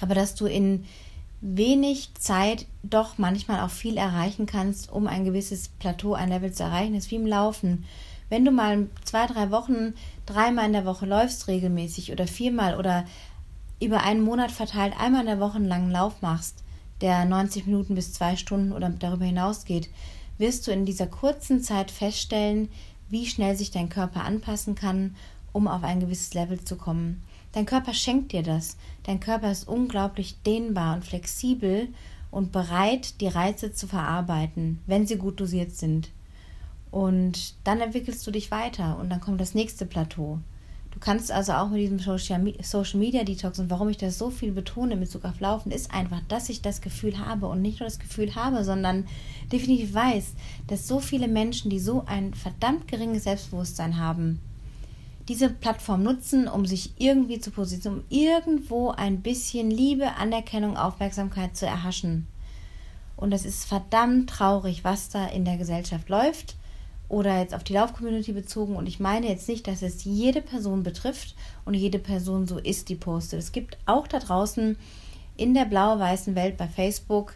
aber 0.00 0.14
dass 0.14 0.36
du 0.36 0.46
in 0.46 0.84
wenig 1.40 2.14
Zeit 2.14 2.66
doch 2.84 3.18
manchmal 3.18 3.60
auch 3.60 3.70
viel 3.70 3.96
erreichen 3.96 4.46
kannst, 4.46 4.92
um 4.92 5.08
ein 5.08 5.24
gewisses 5.24 5.70
Plateau, 5.70 6.14
ein 6.14 6.28
Level 6.28 6.52
zu 6.52 6.62
erreichen. 6.62 6.94
Das 6.94 7.06
ist 7.06 7.10
wie 7.10 7.16
im 7.16 7.26
Laufen. 7.26 7.84
Wenn 8.30 8.46
du 8.46 8.50
mal 8.50 8.88
zwei, 9.04 9.26
drei 9.26 9.50
Wochen, 9.50 9.92
dreimal 10.24 10.64
in 10.66 10.72
der 10.72 10.86
Woche 10.86 11.04
läufst 11.04 11.46
regelmäßig 11.48 12.12
oder 12.12 12.26
viermal 12.26 12.78
oder 12.78 13.04
über 13.82 14.02
einen 14.02 14.22
Monat 14.22 14.50
verteilt 14.50 14.94
einmal 14.98 15.20
in 15.22 15.26
der 15.26 15.40
Woche 15.40 15.56
einen 15.56 15.68
langen 15.68 15.90
Lauf 15.90 16.22
machst, 16.22 16.64
der 17.02 17.26
90 17.26 17.66
Minuten 17.66 17.94
bis 17.94 18.14
zwei 18.14 18.36
Stunden 18.36 18.72
oder 18.72 18.88
darüber 18.88 19.26
hinaus 19.26 19.66
geht, 19.66 19.90
wirst 20.38 20.66
du 20.66 20.70
in 20.70 20.86
dieser 20.86 21.06
kurzen 21.06 21.62
Zeit 21.62 21.90
feststellen, 21.90 22.70
wie 23.10 23.26
schnell 23.26 23.56
sich 23.56 23.70
dein 23.70 23.90
Körper 23.90 24.24
anpassen 24.24 24.74
kann 24.74 25.14
um 25.52 25.68
auf 25.68 25.82
ein 25.82 26.00
gewisses 26.00 26.34
Level 26.34 26.62
zu 26.62 26.76
kommen. 26.76 27.22
Dein 27.52 27.66
Körper 27.66 27.94
schenkt 27.94 28.32
dir 28.32 28.42
das. 28.42 28.76
Dein 29.04 29.20
Körper 29.20 29.50
ist 29.50 29.66
unglaublich 29.66 30.36
dehnbar 30.42 30.94
und 30.94 31.04
flexibel 31.04 31.88
und 32.30 32.52
bereit, 32.52 33.20
die 33.20 33.28
Reize 33.28 33.72
zu 33.72 33.88
verarbeiten, 33.88 34.78
wenn 34.86 35.06
sie 35.06 35.16
gut 35.16 35.40
dosiert 35.40 35.74
sind. 35.74 36.10
Und 36.90 37.54
dann 37.64 37.80
entwickelst 37.80 38.26
du 38.26 38.30
dich 38.30 38.50
weiter 38.50 38.98
und 38.98 39.10
dann 39.10 39.20
kommt 39.20 39.40
das 39.40 39.54
nächste 39.54 39.86
Plateau. 39.86 40.38
Du 40.90 40.98
kannst 40.98 41.30
also 41.30 41.52
auch 41.52 41.70
mit 41.70 41.80
diesem 41.80 42.00
Social 42.00 42.98
Media 42.98 43.22
Detox 43.22 43.60
und 43.60 43.70
warum 43.70 43.88
ich 43.88 43.96
das 43.96 44.18
so 44.18 44.30
viel 44.30 44.50
betone 44.50 44.94
in 44.94 45.00
Bezug 45.00 45.24
auf 45.24 45.38
Laufen, 45.38 45.70
ist 45.70 45.94
einfach, 45.94 46.20
dass 46.26 46.48
ich 46.48 46.62
das 46.62 46.80
Gefühl 46.80 47.24
habe 47.24 47.46
und 47.46 47.62
nicht 47.62 47.78
nur 47.78 47.88
das 47.88 48.00
Gefühl 48.00 48.34
habe, 48.34 48.64
sondern 48.64 49.06
definitiv 49.52 49.94
weiß, 49.94 50.34
dass 50.66 50.88
so 50.88 50.98
viele 50.98 51.28
Menschen, 51.28 51.70
die 51.70 51.78
so 51.78 52.02
ein 52.06 52.34
verdammt 52.34 52.88
geringes 52.88 53.22
Selbstbewusstsein 53.22 53.98
haben, 53.98 54.40
diese 55.28 55.48
Plattform 55.48 56.02
nutzen, 56.02 56.48
um 56.48 56.66
sich 56.66 56.94
irgendwie 56.98 57.38
zu 57.38 57.52
positionieren, 57.52 58.02
um 58.02 58.16
irgendwo 58.18 58.90
ein 58.90 59.20
bisschen 59.20 59.70
Liebe, 59.70 60.16
Anerkennung, 60.16 60.76
Aufmerksamkeit 60.76 61.56
zu 61.56 61.66
erhaschen. 61.66 62.26
Und 63.16 63.32
es 63.32 63.44
ist 63.44 63.64
verdammt 63.64 64.28
traurig, 64.30 64.82
was 64.82 65.08
da 65.08 65.26
in 65.26 65.44
der 65.44 65.56
Gesellschaft 65.56 66.08
läuft 66.08 66.56
oder 67.10 67.40
jetzt 67.40 67.54
auf 67.54 67.64
die 67.64 67.72
Lauf-Community 67.72 68.32
bezogen. 68.32 68.76
Und 68.76 68.86
ich 68.86 69.00
meine 69.00 69.28
jetzt 69.28 69.48
nicht, 69.48 69.66
dass 69.66 69.82
es 69.82 70.04
jede 70.04 70.40
Person 70.40 70.82
betrifft 70.84 71.34
und 71.64 71.74
jede 71.74 71.98
Person 71.98 72.46
so 72.46 72.56
ist, 72.56 72.88
die 72.88 72.94
postet. 72.94 73.40
Es 73.40 73.52
gibt 73.52 73.76
auch 73.84 74.06
da 74.06 74.20
draußen 74.20 74.76
in 75.36 75.54
der 75.54 75.64
blau-weißen 75.64 76.34
Welt 76.36 76.56
bei 76.56 76.68
Facebook 76.68 77.34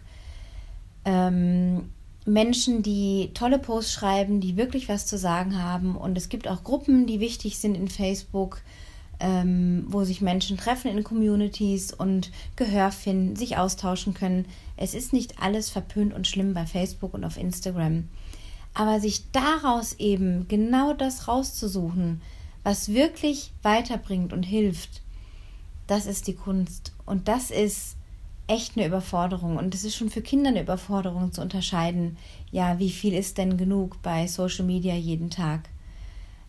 ähm, 1.04 1.90
Menschen, 2.24 2.82
die 2.82 3.32
tolle 3.34 3.58
Posts 3.58 3.92
schreiben, 3.92 4.40
die 4.40 4.56
wirklich 4.56 4.88
was 4.88 5.06
zu 5.06 5.18
sagen 5.18 5.60
haben. 5.60 5.96
Und 5.96 6.16
es 6.16 6.28
gibt 6.28 6.46
auch 6.46 6.62
Gruppen, 6.62 7.06
die 7.06 7.18
wichtig 7.18 7.58
sind 7.58 7.74
in 7.74 7.88
Facebook, 7.88 8.62
ähm, 9.18 9.86
wo 9.88 10.04
sich 10.04 10.20
Menschen 10.20 10.56
treffen 10.56 10.90
in 10.90 11.02
Communities 11.02 11.92
und 11.92 12.30
Gehör 12.54 12.92
finden, 12.92 13.34
sich 13.34 13.56
austauschen 13.56 14.14
können. 14.14 14.46
Es 14.76 14.94
ist 14.94 15.12
nicht 15.12 15.42
alles 15.42 15.68
verpönt 15.68 16.14
und 16.14 16.28
schlimm 16.28 16.54
bei 16.54 16.64
Facebook 16.64 17.12
und 17.12 17.24
auf 17.24 17.36
Instagram. 17.36 18.04
Aber 18.74 19.00
sich 19.00 19.30
daraus 19.30 19.94
eben 19.94 20.48
genau 20.48 20.92
das 20.92 21.28
rauszusuchen, 21.28 22.20
was 22.64 22.92
wirklich 22.92 23.52
weiterbringt 23.62 24.32
und 24.32 24.42
hilft, 24.42 25.02
das 25.86 26.06
ist 26.06 26.26
die 26.26 26.34
Kunst. 26.34 26.92
Und 27.06 27.28
das 27.28 27.50
ist 27.50 27.96
echt 28.46 28.76
eine 28.76 28.86
Überforderung 28.86 29.56
und 29.56 29.74
es 29.74 29.84
ist 29.84 29.96
schon 29.96 30.10
für 30.10 30.20
Kinder 30.20 30.50
eine 30.50 30.62
Überforderung 30.62 31.32
zu 31.32 31.40
unterscheiden, 31.40 32.18
ja, 32.50 32.78
wie 32.78 32.90
viel 32.90 33.14
ist 33.14 33.38
denn 33.38 33.56
genug 33.56 34.02
bei 34.02 34.26
Social 34.26 34.64
Media 34.64 34.94
jeden 34.94 35.30
Tag. 35.30 35.68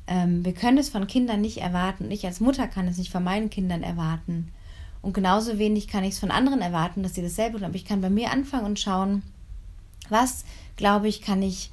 Ähm, 0.08 0.44
wir 0.44 0.54
können 0.54 0.78
es 0.78 0.90
von 0.90 1.08
Kindern 1.08 1.42
nicht 1.42 1.60
erwarten. 1.60 2.12
Ich 2.12 2.26
als 2.26 2.40
Mutter 2.40 2.68
kann 2.68 2.88
es 2.88 2.98
nicht 2.98 3.12
von 3.12 3.24
meinen 3.24 3.50
Kindern 3.50 3.82
erwarten. 3.82 4.52
Und 5.02 5.14
genauso 5.14 5.58
wenig 5.58 5.88
kann 5.88 6.04
ich 6.04 6.16
es 6.16 6.20
von 6.20 6.32
anderen 6.32 6.62
erwarten, 6.62 7.04
dass 7.04 7.16
sie 7.16 7.22
dasselbe 7.22 7.58
tun. 7.58 7.66
Aber 7.66 7.76
ich 7.76 7.86
kann 7.86 8.02
bei 8.02 8.10
mir 8.10 8.32
anfangen 8.32 8.66
und 8.66 8.80
schauen, 8.80 9.24
was, 10.10 10.46
glaube 10.76 11.08
ich, 11.08 11.22
kann 11.22 11.42
ich 11.42 11.72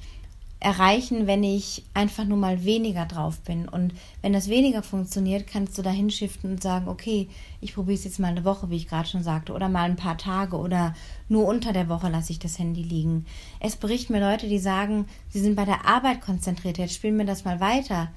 erreichen, 0.63 1.27
wenn 1.27 1.43
ich 1.43 1.83
einfach 1.93 2.23
nur 2.23 2.37
mal 2.37 2.63
weniger 2.63 3.05
drauf 3.05 3.41
bin. 3.41 3.67
Und 3.67 3.93
wenn 4.21 4.31
das 4.31 4.47
weniger 4.47 4.81
funktioniert, 4.81 5.45
kannst 5.45 5.77
du 5.77 5.81
da 5.81 5.89
hinschiften 5.89 6.51
und 6.51 6.63
sagen, 6.63 6.87
okay, 6.87 7.27
ich 7.59 7.73
probiere 7.73 7.95
es 7.95 8.05
jetzt 8.05 8.19
mal 8.19 8.29
eine 8.29 8.45
Woche, 8.45 8.69
wie 8.69 8.77
ich 8.77 8.87
gerade 8.87 9.07
schon 9.07 9.23
sagte, 9.23 9.51
oder 9.51 9.67
mal 9.67 9.83
ein 9.83 9.97
paar 9.97 10.17
Tage 10.17 10.55
oder 10.55 10.95
nur 11.27 11.45
unter 11.47 11.73
der 11.73 11.89
Woche 11.89 12.07
lasse 12.07 12.31
ich 12.31 12.39
das 12.39 12.59
Handy 12.59 12.81
liegen. 12.81 13.25
Es 13.59 13.75
berichten 13.75 14.13
mir 14.13 14.21
Leute, 14.21 14.47
die 14.47 14.59
sagen, 14.59 15.05
sie 15.27 15.41
sind 15.41 15.55
bei 15.55 15.65
der 15.65 15.85
Arbeit 15.85 16.21
konzentriert, 16.21 16.77
jetzt 16.77 16.95
spielen 16.95 17.17
wir 17.17 17.25
das 17.25 17.43
mal 17.43 17.59
weiter, 17.59 18.09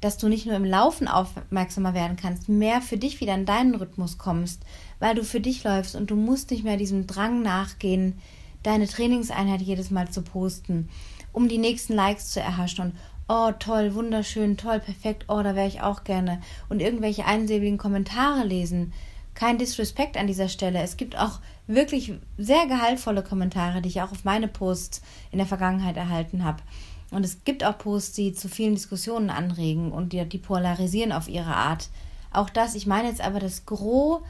dass 0.00 0.16
du 0.16 0.28
nicht 0.28 0.46
nur 0.46 0.56
im 0.56 0.64
Laufen 0.64 1.08
aufmerksamer 1.08 1.92
werden 1.92 2.16
kannst, 2.16 2.48
mehr 2.48 2.80
für 2.80 2.96
dich 2.96 3.20
wieder 3.20 3.34
in 3.34 3.46
deinen 3.46 3.74
Rhythmus 3.74 4.16
kommst, 4.16 4.62
weil 4.98 5.14
du 5.14 5.24
für 5.24 5.40
dich 5.40 5.62
läufst 5.62 5.94
und 5.94 6.10
du 6.10 6.16
musst 6.16 6.50
nicht 6.50 6.64
mehr 6.64 6.78
diesem 6.78 7.06
Drang 7.06 7.42
nachgehen, 7.42 8.14
deine 8.62 8.88
Trainingseinheit 8.88 9.60
jedes 9.60 9.90
Mal 9.90 10.10
zu 10.10 10.22
posten 10.22 10.88
um 11.32 11.48
die 11.48 11.58
nächsten 11.58 11.94
Likes 11.94 12.30
zu 12.30 12.40
erhaschen 12.40 12.84
und 12.84 12.92
oh 13.28 13.50
toll, 13.58 13.94
wunderschön, 13.94 14.56
toll, 14.56 14.80
perfekt, 14.80 15.24
oh, 15.28 15.42
da 15.42 15.54
wäre 15.54 15.68
ich 15.68 15.80
auch 15.80 16.04
gerne 16.04 16.40
und 16.68 16.80
irgendwelche 16.80 17.24
einsilbigen 17.24 17.78
Kommentare 17.78 18.44
lesen. 18.44 18.92
Kein 19.34 19.56
Disrespect 19.56 20.18
an 20.18 20.26
dieser 20.26 20.48
Stelle. 20.48 20.82
Es 20.82 20.98
gibt 20.98 21.16
auch 21.16 21.40
wirklich 21.66 22.12
sehr 22.36 22.66
gehaltvolle 22.66 23.22
Kommentare, 23.22 23.80
die 23.80 23.88
ich 23.88 24.02
auch 24.02 24.12
auf 24.12 24.24
meine 24.24 24.48
Posts 24.48 25.00
in 25.30 25.38
der 25.38 25.46
Vergangenheit 25.46 25.96
erhalten 25.96 26.44
habe. 26.44 26.62
Und 27.10 27.24
es 27.24 27.44
gibt 27.44 27.64
auch 27.64 27.78
Posts, 27.78 28.12
die 28.12 28.32
zu 28.34 28.48
vielen 28.48 28.74
Diskussionen 28.74 29.30
anregen 29.30 29.92
und 29.92 30.12
die, 30.12 30.24
die 30.26 30.38
polarisieren 30.38 31.12
auf 31.12 31.28
ihre 31.28 31.54
Art. 31.54 31.88
Auch 32.30 32.50
das, 32.50 32.74
ich 32.74 32.86
meine 32.86 33.08
jetzt 33.08 33.22
aber 33.22 33.40
das 33.40 33.64
Gros 33.64 34.20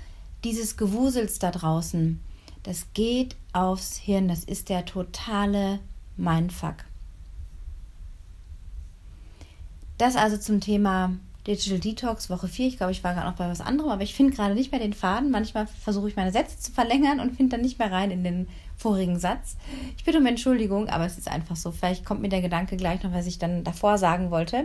dieses 0.45 0.77
Gewusels 0.77 1.39
da 1.39 1.51
draußen, 1.51 2.21
das 2.63 2.87
geht 2.95 3.35
aufs 3.53 3.97
Hirn. 3.97 4.29
Das 4.29 4.45
ist 4.45 4.69
der 4.69 4.85
totale 4.85 5.81
Mindfuck. 6.17 6.77
Das 10.03 10.17
also 10.17 10.37
zum 10.37 10.61
Thema 10.61 11.13
Digital 11.47 11.79
Detox 11.79 12.29
Woche 12.29 12.49
4. 12.49 12.67
Ich 12.67 12.77
glaube, 12.77 12.91
ich 12.91 13.05
war 13.05 13.15
gerade 13.15 13.29
noch 13.29 13.37
bei 13.37 13.49
was 13.49 13.61
anderem, 13.61 13.89
aber 13.89 14.03
ich 14.03 14.15
finde 14.17 14.35
gerade 14.35 14.53
nicht 14.53 14.73
mehr 14.73 14.81
den 14.81 14.95
Faden. 14.95 15.31
Manchmal 15.31 15.69
versuche 15.69 16.09
ich 16.09 16.17
meine 16.17 16.33
Sätze 16.33 16.59
zu 16.59 16.73
verlängern 16.73 17.21
und 17.21 17.37
finde 17.37 17.55
dann 17.55 17.61
nicht 17.61 17.79
mehr 17.79 17.93
rein 17.93 18.11
in 18.11 18.25
den 18.25 18.49
vorigen 18.77 19.21
Satz. 19.21 19.57
Ich 19.97 20.03
bitte 20.03 20.19
um 20.19 20.27
Entschuldigung, 20.27 20.89
aber 20.89 21.07
es 21.07 21.19
ist 21.19 21.29
einfach 21.29 21.55
so. 21.55 21.71
Vielleicht 21.71 22.05
kommt 22.05 22.21
mir 22.21 22.31
der 22.31 22.41
Gedanke 22.41 22.77
gleich 22.77 23.01
noch, 23.05 23.13
was 23.13 23.29
ich 23.29 23.39
dann 23.39 23.63
davor 23.63 23.97
sagen 23.97 24.33
wollte. 24.33 24.65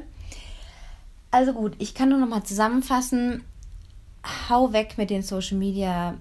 Also 1.29 1.53
gut, 1.53 1.75
ich 1.77 1.93
kann 1.93 2.09
nur 2.09 2.17
noch 2.17 2.27
mal 2.27 2.43
zusammenfassen. 2.43 3.43
Hau 4.49 4.73
weg 4.73 4.95
mit 4.97 5.11
den 5.11 5.21
Social 5.21 5.59
Media 5.59 6.15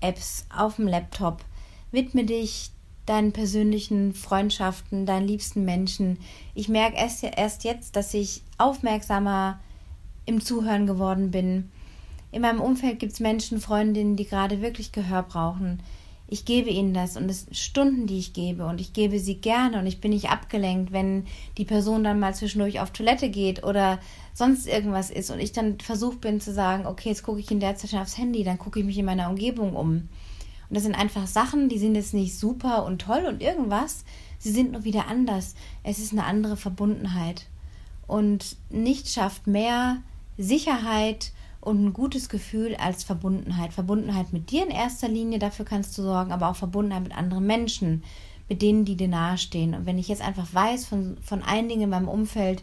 Apps 0.00 0.46
auf 0.48 0.76
dem 0.76 0.88
Laptop. 0.88 1.44
Widme 1.92 2.24
dich 2.24 2.70
deinen 3.06 3.32
persönlichen 3.32 4.14
Freundschaften, 4.14 5.06
deinen 5.06 5.26
liebsten 5.26 5.64
Menschen. 5.64 6.18
Ich 6.54 6.68
merke 6.68 6.96
erst, 6.96 7.22
erst 7.22 7.64
jetzt, 7.64 7.96
dass 7.96 8.14
ich 8.14 8.42
aufmerksamer 8.58 9.60
im 10.26 10.40
Zuhören 10.40 10.86
geworden 10.86 11.30
bin. 11.30 11.70
In 12.32 12.42
meinem 12.42 12.60
Umfeld 12.60 12.98
gibt 12.98 13.12
es 13.12 13.20
Menschen, 13.20 13.60
Freundinnen, 13.60 14.16
die 14.16 14.26
gerade 14.26 14.60
wirklich 14.60 14.90
Gehör 14.90 15.22
brauchen. 15.22 15.80
Ich 16.26 16.46
gebe 16.46 16.70
ihnen 16.70 16.94
das 16.94 17.16
und 17.18 17.28
es 17.28 17.42
sind 17.42 17.56
Stunden, 17.56 18.06
die 18.06 18.18
ich 18.18 18.32
gebe 18.32 18.64
und 18.64 18.80
ich 18.80 18.94
gebe 18.94 19.20
sie 19.20 19.36
gerne 19.36 19.78
und 19.78 19.86
ich 19.86 20.00
bin 20.00 20.10
nicht 20.10 20.30
abgelenkt, 20.30 20.90
wenn 20.90 21.26
die 21.58 21.66
Person 21.66 22.02
dann 22.02 22.18
mal 22.18 22.34
zwischendurch 22.34 22.80
auf 22.80 22.90
Toilette 22.90 23.28
geht 23.28 23.62
oder 23.62 24.00
sonst 24.32 24.66
irgendwas 24.66 25.10
ist 25.10 25.30
und 25.30 25.38
ich 25.38 25.52
dann 25.52 25.78
versucht 25.80 26.22
bin 26.22 26.40
zu 26.40 26.52
sagen, 26.52 26.86
okay, 26.86 27.10
jetzt 27.10 27.22
gucke 27.22 27.40
ich 27.40 27.50
in 27.50 27.60
der 27.60 27.76
Zeit 27.76 27.94
aufs 27.94 28.16
Handy, 28.16 28.42
dann 28.42 28.58
gucke 28.58 28.80
ich 28.80 28.86
mich 28.86 28.98
in 28.98 29.04
meiner 29.04 29.28
Umgebung 29.28 29.76
um. 29.76 30.08
Und 30.68 30.76
das 30.76 30.84
sind 30.84 30.94
einfach 30.94 31.26
Sachen, 31.26 31.68
die 31.68 31.78
sind 31.78 31.94
jetzt 31.94 32.14
nicht 32.14 32.38
super 32.38 32.84
und 32.84 33.00
toll 33.00 33.26
und 33.26 33.42
irgendwas. 33.42 34.04
Sie 34.38 34.50
sind 34.50 34.72
nur 34.72 34.84
wieder 34.84 35.08
anders. 35.08 35.54
Es 35.82 35.98
ist 35.98 36.12
eine 36.12 36.24
andere 36.24 36.56
Verbundenheit. 36.56 37.46
Und 38.06 38.56
nichts 38.70 39.14
schafft 39.14 39.46
mehr 39.46 39.98
Sicherheit 40.36 41.32
und 41.60 41.82
ein 41.82 41.92
gutes 41.92 42.28
Gefühl 42.28 42.76
als 42.76 43.04
Verbundenheit. 43.04 43.72
Verbundenheit 43.72 44.32
mit 44.32 44.50
dir 44.50 44.64
in 44.64 44.70
erster 44.70 45.08
Linie, 45.08 45.38
dafür 45.38 45.64
kannst 45.64 45.96
du 45.96 46.02
sorgen, 46.02 46.32
aber 46.32 46.48
auch 46.48 46.56
Verbundenheit 46.56 47.02
mit 47.02 47.16
anderen 47.16 47.46
Menschen, 47.46 48.02
mit 48.48 48.60
denen, 48.60 48.84
die 48.84 48.96
dir 48.96 49.08
nahestehen. 49.08 49.74
Und 49.74 49.86
wenn 49.86 49.98
ich 49.98 50.08
jetzt 50.08 50.22
einfach 50.22 50.52
weiß 50.52 50.84
von, 50.84 51.16
von 51.22 51.42
einigen 51.42 51.82
in 51.82 51.90
meinem 51.90 52.08
Umfeld, 52.08 52.62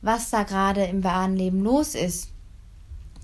was 0.00 0.30
da 0.30 0.44
gerade 0.44 0.84
im 0.84 1.04
wahren 1.04 1.36
Leben 1.36 1.62
los 1.62 1.94
ist, 1.94 2.30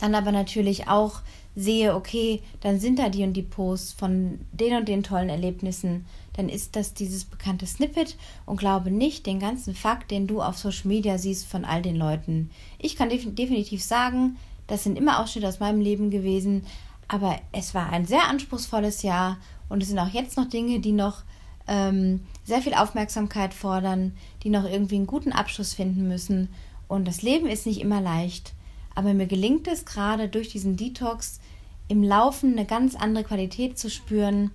dann 0.01 0.14
aber 0.14 0.33
natürlich 0.33 0.88
auch 0.88 1.23
sehe, 1.57 1.95
okay, 1.95 2.43
dann 2.61 2.81
sind 2.81 2.99
da 2.99 3.09
die 3.09 3.23
und 3.23 3.35
die 3.35 3.43
Posts 3.43 3.93
von 3.93 4.40
den 4.53 4.75
und 4.75 4.88
den 4.88 5.03
tollen 5.03 5.29
Erlebnissen, 5.29 6.05
dann 6.35 6.49
ist 6.49 6.75
das 6.75 6.95
dieses 6.95 7.25
bekannte 7.25 7.67
Snippet 7.67 8.17
und 8.45 8.59
glaube 8.59 8.90
nicht 8.90 9.27
den 9.27 9.38
ganzen 9.38 9.75
Fakt, 9.75 10.11
den 10.11 10.27
du 10.27 10.43
auf 10.43 10.59
Social 10.59 10.88
Media 10.88 11.17
siehst 11.17 11.47
von 11.47 11.64
all 11.64 11.81
den 11.81 11.97
Leuten. 11.97 12.51
Ich 12.79 12.97
kann 12.97 13.09
definitiv 13.09 13.83
sagen, 13.83 14.37
das 14.67 14.83
sind 14.83 14.99
immer 14.99 15.21
Ausschnitte 15.21 15.49
aus 15.49 15.61
meinem 15.61 15.81
Leben 15.81 16.11
gewesen, 16.11 16.67
aber 17.07 17.38
es 17.53 17.75
war 17.75 17.90
ein 17.90 18.07
sehr 18.07 18.29
anspruchsvolles 18.29 19.03
Jahr 19.03 19.38
und 19.69 19.83
es 19.83 19.88
sind 19.88 19.99
auch 19.99 20.09
jetzt 20.09 20.37
noch 20.37 20.49
Dinge, 20.49 20.81
die 20.81 20.93
noch 20.93 21.23
ähm, 21.69 22.21
sehr 22.45 22.62
viel 22.62 22.75
Aufmerksamkeit 22.75 23.55
fordern, 23.55 24.12
die 24.43 24.51
noch 24.51 24.64
irgendwie 24.64 24.97
einen 24.97 25.07
guten 25.07 25.33
Abschluss 25.33 25.75
finden 25.75 26.09
müssen. 26.09 26.49
Und 26.88 27.07
das 27.07 27.23
Leben 27.23 27.47
ist 27.47 27.67
nicht 27.67 27.81
immer 27.81 28.01
leicht. 28.01 28.53
Aber 28.94 29.14
mir 29.14 29.26
gelingt 29.26 29.66
es 29.66 29.85
gerade 29.85 30.28
durch 30.28 30.48
diesen 30.48 30.76
Detox 30.76 31.40
im 31.88 32.02
Laufen 32.02 32.52
eine 32.52 32.66
ganz 32.66 32.94
andere 32.94 33.24
Qualität 33.24 33.78
zu 33.78 33.90
spüren, 33.90 34.50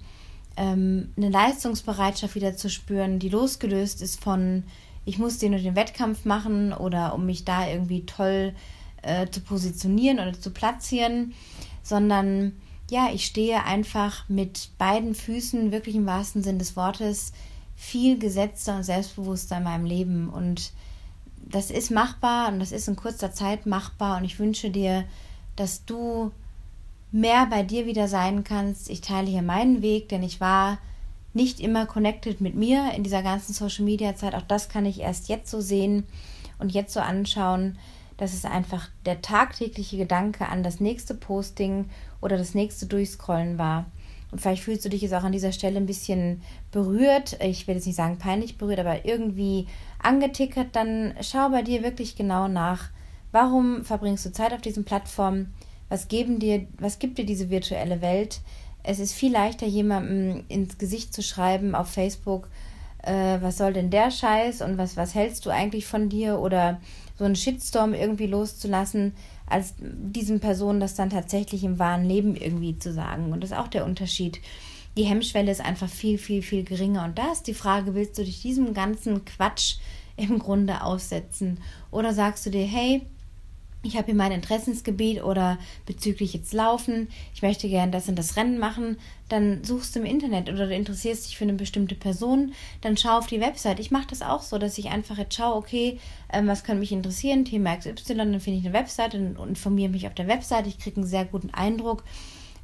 ähm, 0.57 1.13
eine 1.17 1.29
Leistungsbereitschaft 1.29 2.35
wieder 2.35 2.55
zu 2.55 2.69
spüren, 2.69 3.19
die 3.19 3.29
losgelöst 3.29 4.01
ist 4.01 4.21
von, 4.21 4.63
ich 5.05 5.17
muss 5.17 5.37
den 5.37 5.53
und 5.53 5.63
den 5.63 5.75
Wettkampf 5.75 6.25
machen 6.25 6.73
oder 6.73 7.13
um 7.13 7.25
mich 7.25 7.45
da 7.45 7.67
irgendwie 7.67 8.05
toll 8.05 8.53
äh, 9.01 9.27
zu 9.29 9.41
positionieren 9.41 10.19
oder 10.19 10.33
zu 10.33 10.51
platzieren, 10.51 11.33
sondern 11.83 12.53
ja, 12.89 13.09
ich 13.13 13.25
stehe 13.25 13.63
einfach 13.65 14.27
mit 14.29 14.71
beiden 14.77 15.13
Füßen, 15.13 15.71
wirklich 15.71 15.95
im 15.95 16.05
wahrsten 16.05 16.43
Sinn 16.43 16.59
des 16.59 16.75
Wortes, 16.75 17.33
viel 17.75 18.17
gesetzter 18.17 18.77
und 18.77 18.83
selbstbewusster 18.83 19.57
in 19.57 19.63
meinem 19.63 19.85
Leben. 19.85 20.29
Und 20.29 20.73
das 21.49 21.71
ist 21.71 21.91
machbar 21.91 22.51
und 22.51 22.59
das 22.59 22.71
ist 22.71 22.87
in 22.87 22.95
kurzer 22.95 23.31
Zeit 23.31 23.65
machbar 23.65 24.17
und 24.17 24.23
ich 24.23 24.39
wünsche 24.39 24.69
dir, 24.69 25.05
dass 25.55 25.85
du 25.85 26.31
mehr 27.11 27.47
bei 27.47 27.63
dir 27.63 27.85
wieder 27.85 28.07
sein 28.07 28.43
kannst. 28.43 28.89
Ich 28.89 29.01
teile 29.01 29.27
hier 29.27 29.41
meinen 29.41 29.81
Weg, 29.81 30.09
denn 30.09 30.23
ich 30.23 30.39
war 30.39 30.77
nicht 31.33 31.59
immer 31.59 31.85
connected 31.85 32.41
mit 32.41 32.55
mir 32.55 32.91
in 32.95 33.03
dieser 33.03 33.23
ganzen 33.23 33.53
Social 33.53 33.85
Media 33.85 34.15
Zeit. 34.15 34.35
Auch 34.35 34.43
das 34.43 34.69
kann 34.69 34.85
ich 34.85 34.99
erst 34.99 35.29
jetzt 35.29 35.49
so 35.49 35.61
sehen 35.61 36.05
und 36.59 36.71
jetzt 36.71 36.93
so 36.93 36.99
anschauen, 36.99 37.77
dass 38.17 38.33
es 38.33 38.45
einfach 38.45 38.89
der 39.05 39.21
tagtägliche 39.21 39.97
Gedanke 39.97 40.47
an 40.47 40.61
das 40.63 40.79
nächste 40.79 41.15
Posting 41.15 41.89
oder 42.21 42.37
das 42.37 42.53
nächste 42.53 42.85
Durchscrollen 42.85 43.57
war. 43.57 43.85
Und 44.31 44.41
vielleicht 44.41 44.63
fühlst 44.63 44.85
du 44.85 44.89
dich 44.89 45.01
jetzt 45.01 45.13
auch 45.13 45.23
an 45.23 45.31
dieser 45.31 45.51
Stelle 45.51 45.77
ein 45.77 45.85
bisschen 45.85 46.41
berührt. 46.71 47.39
Ich 47.41 47.67
will 47.67 47.75
jetzt 47.75 47.87
nicht 47.87 47.95
sagen 47.95 48.19
peinlich 48.19 48.57
berührt, 48.57 48.79
aber 48.79 49.05
irgendwie 49.05 49.67
angetickert. 50.01 50.75
Dann 50.75 51.13
schau 51.21 51.49
bei 51.49 51.61
dir 51.61 51.83
wirklich 51.83 52.15
genau 52.15 52.47
nach. 52.47 52.89
Warum 53.31 53.83
verbringst 53.85 54.25
du 54.25 54.31
Zeit 54.31 54.53
auf 54.53 54.61
diesen 54.61 54.85
Plattformen? 54.85 55.53
Was 55.89 56.07
geben 56.07 56.39
dir, 56.39 56.67
was 56.79 56.99
gibt 56.99 57.17
dir 57.17 57.25
diese 57.25 57.49
virtuelle 57.49 58.01
Welt? 58.01 58.41
Es 58.83 58.99
ist 58.99 59.13
viel 59.13 59.31
leichter, 59.31 59.67
jemandem 59.67 60.43
ins 60.47 60.77
Gesicht 60.77 61.13
zu 61.13 61.21
schreiben 61.21 61.75
auf 61.75 61.89
Facebook, 61.89 62.49
äh, 63.03 63.37
was 63.41 63.57
soll 63.57 63.73
denn 63.73 63.89
der 63.89 64.11
Scheiß 64.11 64.61
und 64.61 64.77
was, 64.77 64.97
was 64.97 65.15
hältst 65.15 65.45
du 65.45 65.49
eigentlich 65.49 65.85
von 65.85 66.09
dir 66.09 66.39
oder 66.39 66.79
so 67.17 67.25
einen 67.25 67.35
Shitstorm 67.35 67.93
irgendwie 67.93 68.27
loszulassen, 68.27 69.13
als 69.47 69.73
diesen 69.79 70.39
Personen 70.39 70.79
das 70.79 70.95
dann 70.95 71.09
tatsächlich 71.09 71.63
im 71.63 71.79
wahren 71.79 72.05
Leben 72.05 72.35
irgendwie 72.35 72.77
zu 72.77 72.93
sagen. 72.93 73.31
Und 73.31 73.43
das 73.43 73.51
ist 73.51 73.57
auch 73.57 73.67
der 73.67 73.85
Unterschied. 73.85 74.39
Die 74.99 75.05
Hemmschwelle 75.05 75.49
ist 75.49 75.61
einfach 75.61 75.87
viel, 75.87 76.17
viel, 76.17 76.41
viel 76.41 76.65
geringer. 76.65 77.05
Und 77.05 77.17
da 77.17 77.31
ist 77.31 77.47
die 77.47 77.53
Frage, 77.53 77.95
willst 77.95 78.17
du 78.17 78.25
dich 78.25 78.41
diesem 78.41 78.73
ganzen 78.73 79.23
Quatsch 79.23 79.77
im 80.17 80.39
Grunde 80.39 80.83
aussetzen? 80.83 81.61
Oder 81.89 82.13
sagst 82.13 82.45
du 82.45 82.49
dir, 82.49 82.65
hey, 82.65 83.03
ich 83.81 83.95
habe 83.95 84.07
hier 84.07 84.15
mein 84.15 84.33
Interessensgebiet 84.33 85.23
oder 85.23 85.57
bezüglich 85.85 86.33
jetzt 86.33 86.51
Laufen, 86.51 87.07
ich 87.33 87.41
möchte 87.41 87.69
gerne 87.69 87.93
das 87.93 88.09
und 88.09 88.17
das 88.17 88.35
Rennen 88.35 88.59
machen, 88.59 88.97
dann 89.29 89.63
suchst 89.63 89.95
du 89.95 90.01
im 90.01 90.05
Internet 90.05 90.49
oder 90.49 90.67
du 90.67 90.75
interessierst 90.75 91.27
dich 91.27 91.37
für 91.37 91.45
eine 91.45 91.53
bestimmte 91.53 91.95
Person, 91.95 92.51
dann 92.81 92.97
schau 92.97 93.19
auf 93.19 93.27
die 93.27 93.39
Website. 93.39 93.79
Ich 93.79 93.91
mache 93.91 94.07
das 94.09 94.21
auch 94.21 94.41
so, 94.41 94.57
dass 94.57 94.77
ich 94.77 94.89
einfach 94.89 95.17
jetzt 95.17 95.33
schaue, 95.33 95.55
okay, 95.55 95.97
ähm, 96.33 96.47
was 96.47 96.65
könnte 96.65 96.81
mich 96.81 96.91
interessieren, 96.91 97.45
Thema 97.45 97.77
XY, 97.77 98.15
dann 98.15 98.39
finde 98.41 98.59
ich 98.59 98.65
eine 98.65 98.73
Website 98.73 99.15
und, 99.15 99.39
informiere 99.39 99.91
mich 99.91 100.07
auf 100.07 100.13
der 100.13 100.27
Website. 100.27 100.67
Ich 100.67 100.77
kriege 100.77 100.97
einen 100.97 101.07
sehr 101.07 101.23
guten 101.23 101.51
Eindruck 101.51 102.03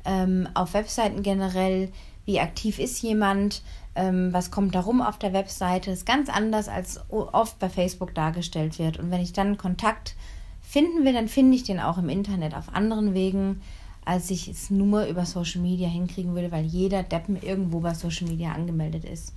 ähm, 0.04 0.50
auf 0.54 0.74
Webseiten 0.74 1.24
generell, 1.24 1.94
wie 2.26 2.40
aktiv 2.40 2.80
ist 2.80 3.02
jemand, 3.02 3.62
ähm, 3.96 4.34
was 4.34 4.52
kommt 4.52 4.76
da 4.76 4.82
rum 4.82 5.02
auf 5.02 5.18
der 5.18 5.34
Webseite. 5.34 5.90
Das 5.90 6.00
ist 6.00 6.06
ganz 6.06 6.30
anders, 6.30 6.68
als 6.68 7.00
oft 7.10 7.60
bei 7.60 7.70
Facebook 7.70 8.14
dargestellt 8.14 8.80
wird. 8.80 9.00
Und 9.00 9.12
wenn 9.12 9.22
ich 9.22 9.34
dann 9.34 9.58
Kontakt 9.58 10.16
finden 10.62 11.06
will, 11.06 11.14
dann 11.14 11.28
finde 11.28 11.56
ich 11.56 11.64
den 11.64 11.80
auch 11.80 11.98
im 11.98 12.10
Internet 12.10 12.56
auf 12.56 12.74
anderen 12.74 13.14
Wegen, 13.14 13.62
als 14.04 14.30
ich 14.30 14.48
es 14.48 14.70
nur 14.70 15.06
über 15.06 15.26
Social 15.26 15.62
Media 15.62 15.88
hinkriegen 15.88 16.36
will, 16.36 16.52
weil 16.52 16.66
jeder 16.66 17.04
Deppen 17.04 17.42
irgendwo 17.42 17.80
bei 17.80 17.94
Social 17.94 18.28
Media 18.28 18.52
angemeldet 18.52 19.06
ist. 19.06 19.34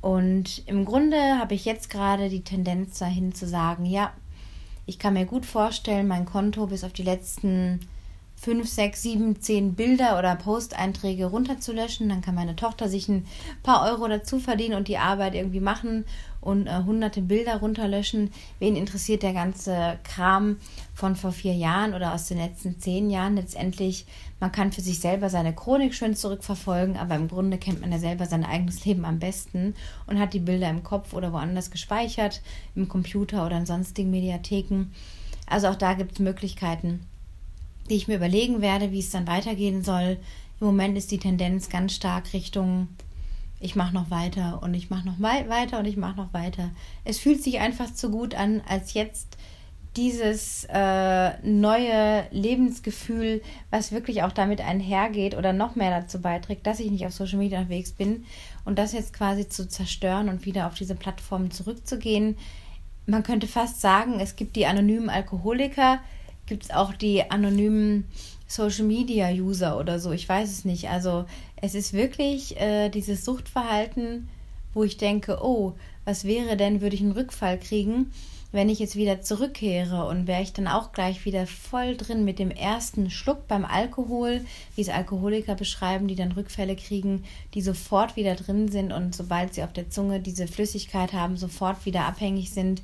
Und 0.00 0.62
im 0.66 0.84
Grunde 0.84 1.38
habe 1.38 1.54
ich 1.54 1.64
jetzt 1.64 1.88
gerade 1.90 2.28
die 2.28 2.44
Tendenz 2.44 2.98
dahin 2.98 3.34
zu 3.34 3.46
sagen, 3.46 3.86
ja, 3.86 4.12
ich 4.86 4.98
kann 4.98 5.14
mir 5.14 5.24
gut 5.24 5.46
vorstellen, 5.46 6.06
mein 6.06 6.26
Konto 6.26 6.66
bis 6.66 6.84
auf 6.84 6.92
die 6.92 7.02
letzten 7.02 7.80
5, 8.44 8.68
6, 8.68 9.02
7, 9.02 9.40
10 9.40 9.74
Bilder 9.74 10.18
oder 10.18 10.36
Posteinträge 10.36 11.24
runterzulöschen. 11.24 12.10
Dann 12.10 12.20
kann 12.20 12.34
meine 12.34 12.56
Tochter 12.56 12.90
sich 12.90 13.08
ein 13.08 13.26
paar 13.62 13.90
Euro 13.90 14.06
dazu 14.06 14.38
verdienen 14.38 14.74
und 14.74 14.86
die 14.86 14.98
Arbeit 14.98 15.34
irgendwie 15.34 15.60
machen 15.60 16.04
und 16.42 16.66
äh, 16.66 16.82
hunderte 16.84 17.22
Bilder 17.22 17.56
runterlöschen. 17.60 18.30
Wen 18.58 18.76
interessiert 18.76 19.22
der 19.22 19.32
ganze 19.32 19.98
Kram 20.04 20.58
von 20.92 21.16
vor 21.16 21.32
vier 21.32 21.54
Jahren 21.54 21.94
oder 21.94 22.12
aus 22.12 22.28
den 22.28 22.36
letzten 22.36 22.78
zehn 22.78 23.08
Jahren? 23.08 23.36
Letztendlich, 23.36 24.04
man 24.40 24.52
kann 24.52 24.72
für 24.72 24.82
sich 24.82 25.00
selber 25.00 25.30
seine 25.30 25.54
Chronik 25.54 25.94
schön 25.94 26.14
zurückverfolgen, 26.14 26.98
aber 26.98 27.14
im 27.14 27.28
Grunde 27.28 27.56
kennt 27.56 27.80
man 27.80 27.92
ja 27.92 27.98
selber 27.98 28.26
sein 28.26 28.44
eigenes 28.44 28.84
Leben 28.84 29.06
am 29.06 29.20
besten 29.20 29.74
und 30.06 30.18
hat 30.18 30.34
die 30.34 30.38
Bilder 30.38 30.68
im 30.68 30.82
Kopf 30.82 31.14
oder 31.14 31.32
woanders 31.32 31.70
gespeichert, 31.70 32.42
im 32.74 32.88
Computer 32.88 33.46
oder 33.46 33.56
in 33.56 33.64
sonstigen 33.64 34.10
Mediatheken. 34.10 34.88
Also 35.46 35.68
auch 35.68 35.76
da 35.76 35.94
gibt 35.94 36.12
es 36.12 36.18
Möglichkeiten 36.18 37.06
die 37.90 37.94
ich 37.94 38.08
mir 38.08 38.16
überlegen 38.16 38.60
werde, 38.60 38.92
wie 38.92 39.00
es 39.00 39.10
dann 39.10 39.26
weitergehen 39.26 39.82
soll. 39.82 40.18
Im 40.60 40.66
Moment 40.66 40.96
ist 40.96 41.10
die 41.10 41.18
Tendenz 41.18 41.68
ganz 41.68 41.94
stark 41.94 42.32
Richtung, 42.32 42.88
ich 43.60 43.76
mache 43.76 43.94
noch 43.94 44.10
weiter 44.10 44.60
und 44.62 44.74
ich 44.74 44.90
mache 44.90 45.06
noch 45.06 45.20
weiter 45.20 45.78
und 45.78 45.86
ich 45.86 45.96
mache 45.96 46.16
noch 46.16 46.34
weiter. 46.34 46.70
Es 47.04 47.18
fühlt 47.18 47.42
sich 47.42 47.60
einfach 47.60 47.92
zu 47.92 48.10
gut 48.10 48.34
an, 48.34 48.62
als 48.68 48.94
jetzt 48.94 49.38
dieses 49.96 50.66
äh, 50.70 51.32
neue 51.42 52.26
Lebensgefühl, 52.30 53.42
was 53.70 53.92
wirklich 53.92 54.22
auch 54.22 54.32
damit 54.32 54.60
einhergeht 54.60 55.36
oder 55.36 55.52
noch 55.52 55.76
mehr 55.76 56.00
dazu 56.00 56.20
beiträgt, 56.20 56.66
dass 56.66 56.80
ich 56.80 56.90
nicht 56.90 57.06
auf 57.06 57.12
Social 57.12 57.38
Media 57.38 57.60
unterwegs 57.60 57.92
bin 57.92 58.24
und 58.64 58.78
das 58.78 58.92
jetzt 58.92 59.12
quasi 59.12 59.48
zu 59.48 59.68
zerstören 59.68 60.28
und 60.28 60.46
wieder 60.46 60.66
auf 60.66 60.74
diese 60.74 60.96
Plattformen 60.96 61.50
zurückzugehen. 61.50 62.36
Man 63.06 63.22
könnte 63.22 63.46
fast 63.46 63.80
sagen, 63.80 64.18
es 64.18 64.34
gibt 64.34 64.56
die 64.56 64.66
anonymen 64.66 65.10
Alkoholiker, 65.10 66.00
gibt 66.46 66.64
es 66.64 66.70
auch 66.70 66.94
die 66.94 67.30
anonymen 67.30 68.04
Social 68.46 68.84
Media 68.84 69.30
User 69.30 69.78
oder 69.78 69.98
so. 69.98 70.12
Ich 70.12 70.28
weiß 70.28 70.50
es 70.50 70.64
nicht. 70.64 70.88
Also 70.88 71.24
es 71.56 71.74
ist 71.74 71.92
wirklich 71.92 72.60
äh, 72.60 72.88
dieses 72.88 73.24
Suchtverhalten, 73.24 74.28
wo 74.74 74.84
ich 74.84 74.96
denke, 74.96 75.38
oh, 75.42 75.74
was 76.04 76.24
wäre 76.24 76.56
denn, 76.56 76.80
würde 76.80 76.94
ich 76.94 77.02
einen 77.02 77.12
Rückfall 77.12 77.58
kriegen, 77.58 78.12
wenn 78.52 78.68
ich 78.68 78.78
jetzt 78.78 78.94
wieder 78.94 79.20
zurückkehre 79.20 80.06
und 80.06 80.26
wäre 80.26 80.42
ich 80.42 80.52
dann 80.52 80.68
auch 80.68 80.92
gleich 80.92 81.24
wieder 81.24 81.46
voll 81.46 81.96
drin 81.96 82.24
mit 82.24 82.38
dem 82.38 82.50
ersten 82.50 83.10
Schluck 83.10 83.48
beim 83.48 83.64
Alkohol, 83.64 84.42
wie 84.76 84.82
es 84.82 84.88
Alkoholiker 84.88 85.56
beschreiben, 85.56 86.06
die 86.06 86.14
dann 86.14 86.32
Rückfälle 86.32 86.76
kriegen, 86.76 87.24
die 87.54 87.62
sofort 87.62 88.14
wieder 88.14 88.36
drin 88.36 88.68
sind 88.68 88.92
und 88.92 89.14
sobald 89.14 89.54
sie 89.54 89.64
auf 89.64 89.72
der 89.72 89.90
Zunge 89.90 90.20
diese 90.20 90.46
Flüssigkeit 90.46 91.12
haben, 91.12 91.36
sofort 91.36 91.84
wieder 91.84 92.04
abhängig 92.04 92.50
sind 92.50 92.82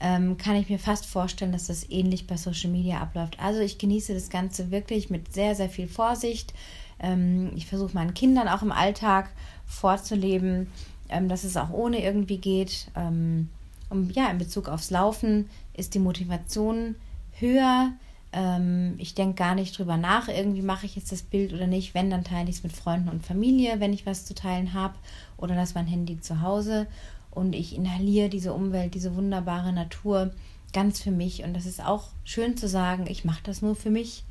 ähm, 0.00 0.38
kann 0.38 0.56
ich 0.56 0.68
mir 0.68 0.78
fast 0.78 1.06
vorstellen, 1.06 1.52
dass 1.52 1.66
das 1.66 1.88
ähnlich 1.90 2.26
bei 2.26 2.36
Social 2.36 2.70
Media 2.70 3.00
abläuft. 3.00 3.38
Also 3.38 3.60
ich 3.60 3.78
genieße 3.78 4.14
das 4.14 4.30
Ganze 4.30 4.70
wirklich 4.70 5.10
mit 5.10 5.32
sehr, 5.32 5.54
sehr 5.54 5.68
viel 5.68 5.86
Vorsicht. 5.86 6.54
Ähm, 6.98 7.52
ich 7.54 7.66
versuche 7.66 7.94
meinen 7.94 8.14
Kindern 8.14 8.48
auch 8.48 8.62
im 8.62 8.72
Alltag 8.72 9.30
vorzuleben, 9.66 10.68
ähm, 11.10 11.28
dass 11.28 11.44
es 11.44 11.56
auch 11.56 11.70
ohne 11.70 12.02
irgendwie 12.02 12.38
geht. 12.38 12.88
Ähm, 12.96 13.50
und 13.90 14.16
ja, 14.16 14.30
in 14.30 14.38
Bezug 14.38 14.68
aufs 14.68 14.90
Laufen 14.90 15.50
ist 15.74 15.94
die 15.94 15.98
Motivation 15.98 16.94
höher. 17.38 17.92
Ähm, 18.32 18.94
ich 18.96 19.14
denke 19.14 19.34
gar 19.34 19.54
nicht 19.54 19.76
drüber 19.76 19.98
nach, 19.98 20.28
irgendwie 20.28 20.62
mache 20.62 20.86
ich 20.86 20.96
jetzt 20.96 21.12
das 21.12 21.22
Bild 21.22 21.52
oder 21.52 21.66
nicht. 21.66 21.94
Wenn, 21.94 22.08
dann 22.08 22.24
teile 22.24 22.48
ich 22.48 22.56
es 22.56 22.62
mit 22.62 22.72
Freunden 22.72 23.08
und 23.08 23.26
Familie, 23.26 23.80
wenn 23.80 23.92
ich 23.92 24.06
was 24.06 24.24
zu 24.24 24.34
teilen 24.34 24.72
habe 24.72 24.94
oder 25.36 25.54
lasse 25.54 25.74
mein 25.74 25.86
Handy 25.86 26.20
zu 26.20 26.40
Hause 26.40 26.86
und 27.30 27.54
ich 27.54 27.74
inhaliere 27.74 28.28
diese 28.28 28.52
Umwelt, 28.52 28.94
diese 28.94 29.14
wunderbare 29.14 29.72
Natur 29.72 30.32
ganz 30.72 31.00
für 31.00 31.10
mich. 31.10 31.42
Und 31.44 31.54
das 31.54 31.66
ist 31.66 31.84
auch 31.84 32.08
schön 32.24 32.56
zu 32.56 32.68
sagen, 32.68 33.06
ich 33.08 33.24
mache 33.24 33.42
das 33.42 33.62
nur 33.62 33.76
für 33.76 33.90
mich, 33.90 34.24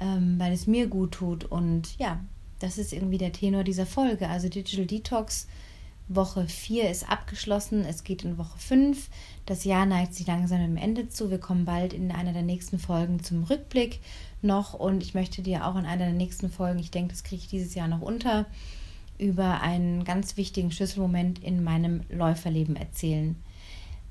ähm, 0.00 0.38
weil 0.38 0.52
es 0.52 0.66
mir 0.66 0.86
gut 0.86 1.12
tut. 1.12 1.44
Und 1.44 1.96
ja, 1.98 2.20
das 2.58 2.78
ist 2.78 2.92
irgendwie 2.92 3.18
der 3.18 3.32
Tenor 3.32 3.64
dieser 3.64 3.86
Folge. 3.86 4.28
Also 4.28 4.48
Digital 4.48 4.86
Detox 4.86 5.46
Woche 6.08 6.46
4 6.46 6.90
ist 6.90 7.08
abgeschlossen, 7.08 7.84
es 7.84 8.04
geht 8.04 8.24
in 8.24 8.38
Woche 8.38 8.58
5. 8.58 9.08
Das 9.46 9.64
Jahr 9.64 9.86
neigt 9.86 10.14
sich 10.14 10.26
langsam 10.26 10.58
dem 10.58 10.76
Ende 10.76 11.08
zu. 11.08 11.30
Wir 11.30 11.38
kommen 11.38 11.64
bald 11.64 11.92
in 11.92 12.10
einer 12.10 12.32
der 12.32 12.42
nächsten 12.42 12.78
Folgen 12.78 13.22
zum 13.22 13.44
Rückblick 13.44 14.00
noch 14.42 14.74
und 14.74 15.02
ich 15.02 15.14
möchte 15.14 15.42
dir 15.42 15.66
auch 15.66 15.76
in 15.76 15.86
einer 15.86 16.06
der 16.06 16.14
nächsten 16.14 16.50
Folgen, 16.50 16.80
ich 16.80 16.90
denke, 16.90 17.12
das 17.12 17.22
kriege 17.22 17.42
ich 17.42 17.48
dieses 17.48 17.74
Jahr 17.74 17.88
noch 17.88 18.02
unter, 18.02 18.46
über 19.18 19.60
einen 19.60 20.04
ganz 20.04 20.36
wichtigen 20.36 20.72
Schlüsselmoment 20.72 21.42
in 21.42 21.62
meinem 21.62 22.02
Läuferleben 22.10 22.76
erzählen. 22.76 23.36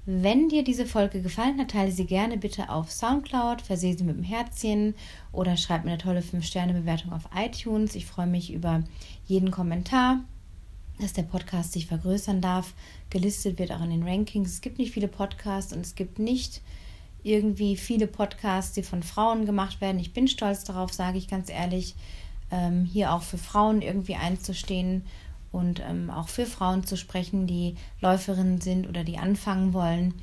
Wenn 0.06 0.50
dir 0.50 0.64
diese 0.64 0.88
Folge 0.88 1.22
gefallen 1.22 1.60
hat, 1.60 1.72
teile 1.72 1.92
sie 1.92 2.06
gerne 2.06 2.38
bitte 2.38 2.70
auf 2.70 2.92
Soundcloud, 2.92 3.62
versehe 3.62 3.96
sie 3.96 4.04
mit 4.04 4.16
einem 4.16 4.24
Herzchen 4.24 4.96
oder 5.32 5.58
schreib 5.58 5.86
mir 5.86 5.92
eine 5.92 6.00
tolle 6.00 6.22
5-Sterne-Bewertung 6.22 7.14
auf 7.14 7.30
iTunes. 7.36 7.94
Ich 7.94 8.08
freue 8.08 8.26
mich 8.26 8.52
über 8.52 8.84
jeden 9.28 9.52
Kommentar, 9.52 10.22
dass 11.00 11.14
der 11.14 11.24
Podcast 11.24 11.74
sich 11.74 11.86
vergrößern 11.86 12.42
darf, 12.42 12.74
gelistet 13.12 13.60
wird 13.60 13.72
auch 13.72 13.84
in 13.84 13.92
den 13.92 14.04
Rankings. 14.04 14.54
Es 14.54 14.62
gibt 14.62 14.80
nicht 14.80 14.92
viele 14.92 15.08
Podcasts 15.08 15.72
und 15.72 15.82
es 15.82 15.94
gibt 15.94 16.18
nicht 16.18 16.62
irgendwie 17.24 17.78
viele 17.78 18.08
Podcasts, 18.08 18.74
die 18.74 18.82
von 18.82 19.04
Frauen 19.04 19.46
gemacht 19.46 19.82
werden. 19.82 20.00
Ich 20.00 20.14
bin 20.14 20.28
stolz 20.28 20.64
darauf, 20.64 20.92
sage 20.92 21.20
ich 21.20 21.28
ganz 21.28 21.52
ehrlich 21.52 21.94
ähm, 22.52 22.86
hier 22.86 23.14
auch 23.14 23.24
für 23.24 23.38
Frauen 23.38 23.82
irgendwie 23.82 24.16
einzustehen 24.16 25.04
und 25.52 25.82
ähm, 25.82 26.10
auch 26.10 26.30
für 26.30 26.46
Frauen 26.46 26.86
zu 26.86 26.98
sprechen, 26.98 27.48
die 27.48 27.76
Läuferinnen 28.00 28.62
sind 28.62 28.88
oder 28.88 29.04
die 29.04 29.18
anfangen 29.18 29.74
wollen, 29.74 30.14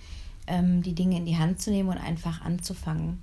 ähm, 0.47 0.83
die 0.83 0.95
Dinge 0.95 1.17
in 1.17 1.27
die 1.27 1.37
Hand 1.37 1.61
zu 1.61 1.71
nehmen 1.71 1.89
und 1.89 1.99
einfach 1.99 2.43
anzufangen. 2.43 3.23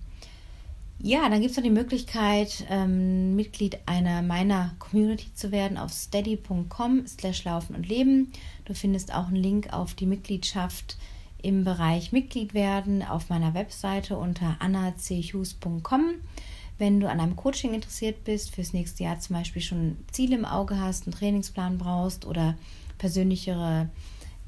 Ja, 0.99 1.27
dann 1.29 1.41
gibt 1.41 1.51
es 1.51 1.57
noch 1.57 1.63
die 1.63 1.69
Möglichkeit, 1.69 2.65
ähm, 2.69 3.35
Mitglied 3.35 3.79
einer 3.85 4.21
meiner 4.21 4.73
Community 4.79 5.33
zu 5.33 5.51
werden 5.51 5.77
auf 5.77 5.91
steady.com 5.91 7.05
slash 7.05 7.43
laufen 7.43 7.75
und 7.75 7.87
leben. 7.87 8.31
Du 8.63 8.73
findest 8.73 9.13
auch 9.13 9.27
einen 9.27 9.35
Link 9.35 9.73
auf 9.73 9.93
die 9.93 10.05
Mitgliedschaft 10.05 10.97
im 11.45 11.63
Bereich 11.63 12.11
Mitglied 12.11 12.55
werden 12.55 13.03
auf 13.03 13.29
meiner 13.29 13.53
Webseite 13.53 14.17
unter 14.17 14.55
annachughes.com. 14.59 16.15
Wenn 16.77 16.99
du 16.99 17.09
an 17.09 17.19
einem 17.19 17.35
Coaching 17.35 17.73
interessiert 17.73 18.23
bist, 18.23 18.53
fürs 18.53 18.73
nächste 18.73 19.03
Jahr 19.03 19.19
zum 19.19 19.35
Beispiel 19.35 19.61
schon 19.61 19.97
Ziele 20.11 20.35
im 20.35 20.45
Auge 20.45 20.79
hast, 20.79 21.05
einen 21.05 21.15
Trainingsplan 21.15 21.77
brauchst 21.77 22.25
oder 22.25 22.55
persönlichere 22.97 23.89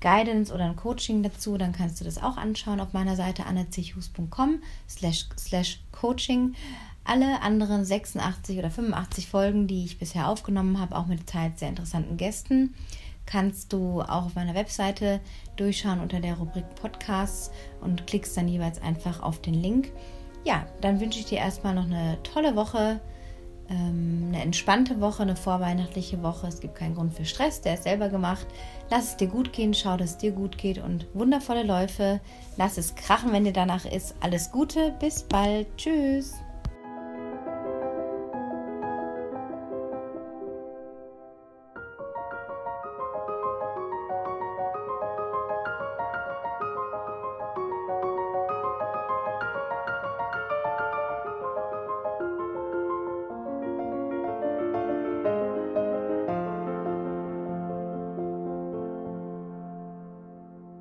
Guidance 0.02 0.54
oder 0.54 0.66
ein 0.66 0.76
Coaching 0.76 1.24
dazu, 1.24 1.58
dann 1.58 1.72
kannst 1.72 2.00
du 2.00 2.06
das 2.06 2.22
auch 2.22 2.38
anschauen 2.38 2.80
auf 2.80 2.94
meiner 2.94 3.16
Seite 3.16 3.46
annezechus.com 3.46 4.62
slash, 4.88 5.28
slash 5.38 5.80
coaching. 5.92 6.54
Alle 7.04 7.42
anderen 7.42 7.86
86 7.86 8.60
oder 8.60 8.70
85 8.70 9.28
Folgen, 9.28 9.68
die 9.68 9.86
ich 9.86 9.98
bisher 9.98 10.28
aufgenommen 10.28 10.80
habe, 10.80 10.96
auch 10.96 11.08
mit 11.08 11.26
teils 11.26 11.62
sehr 11.62 11.70
interessanten 11.70 12.18
Gästen, 12.18 12.76
kannst 13.26 13.74
du 13.74 14.02
auch 14.02 14.26
auf 14.26 14.36
meiner 14.36 14.56
Webseite 14.56 15.22
durchschauen 15.56 16.00
unter 16.02 16.20
der 16.20 16.36
Rubrik 16.36 16.66
Podcasts 16.76 17.52
und 17.82 18.06
klickst 18.08 18.36
dann 18.36 18.48
jeweils 18.48 18.82
einfach 18.82 19.22
auf 19.22 19.42
den 19.42 19.54
Link 19.54 19.92
ja, 20.44 20.66
dann 20.82 21.00
wünsche 21.00 21.20
ich 21.20 21.26
dir 21.26 21.40
erstmal 21.40 21.76
noch 21.76 21.86
eine 21.86 22.18
tolle 22.24 22.56
Woche, 22.56 23.00
ähm, 23.70 24.26
eine 24.30 24.42
entspannte 24.42 25.02
Woche, 25.02 25.24
eine 25.24 25.36
vorweihnachtliche 25.36 26.24
Woche. 26.24 26.48
Es 26.48 26.60
gibt 26.60 26.76
keinen 26.76 26.96
Grund 26.96 27.14
für 27.14 27.26
Stress, 27.26 27.62
der 27.62 27.74
ist 27.74 27.84
selber 27.84 28.10
gemacht. 28.10 28.48
Lass 28.90 29.10
es 29.10 29.18
dir 29.18 29.28
gut 29.28 29.52
gehen, 29.52 29.74
schau, 29.74 29.98
dass 29.98 30.12
es 30.12 30.18
dir 30.18 30.32
gut 30.32 30.58
geht 30.58 30.78
und 30.78 31.06
wundervolle 31.14 31.64
Läufe. 31.64 32.22
Lass 32.56 32.78
es 32.78 32.96
krachen, 32.96 33.34
wenn 33.34 33.44
dir 33.44 33.54
danach 33.54 33.86
ist. 33.86 34.16
Alles 34.22 34.52
Gute, 34.52 34.94
bis 35.00 35.24
bald. 35.24 35.68
Tschüss. 35.78 36.36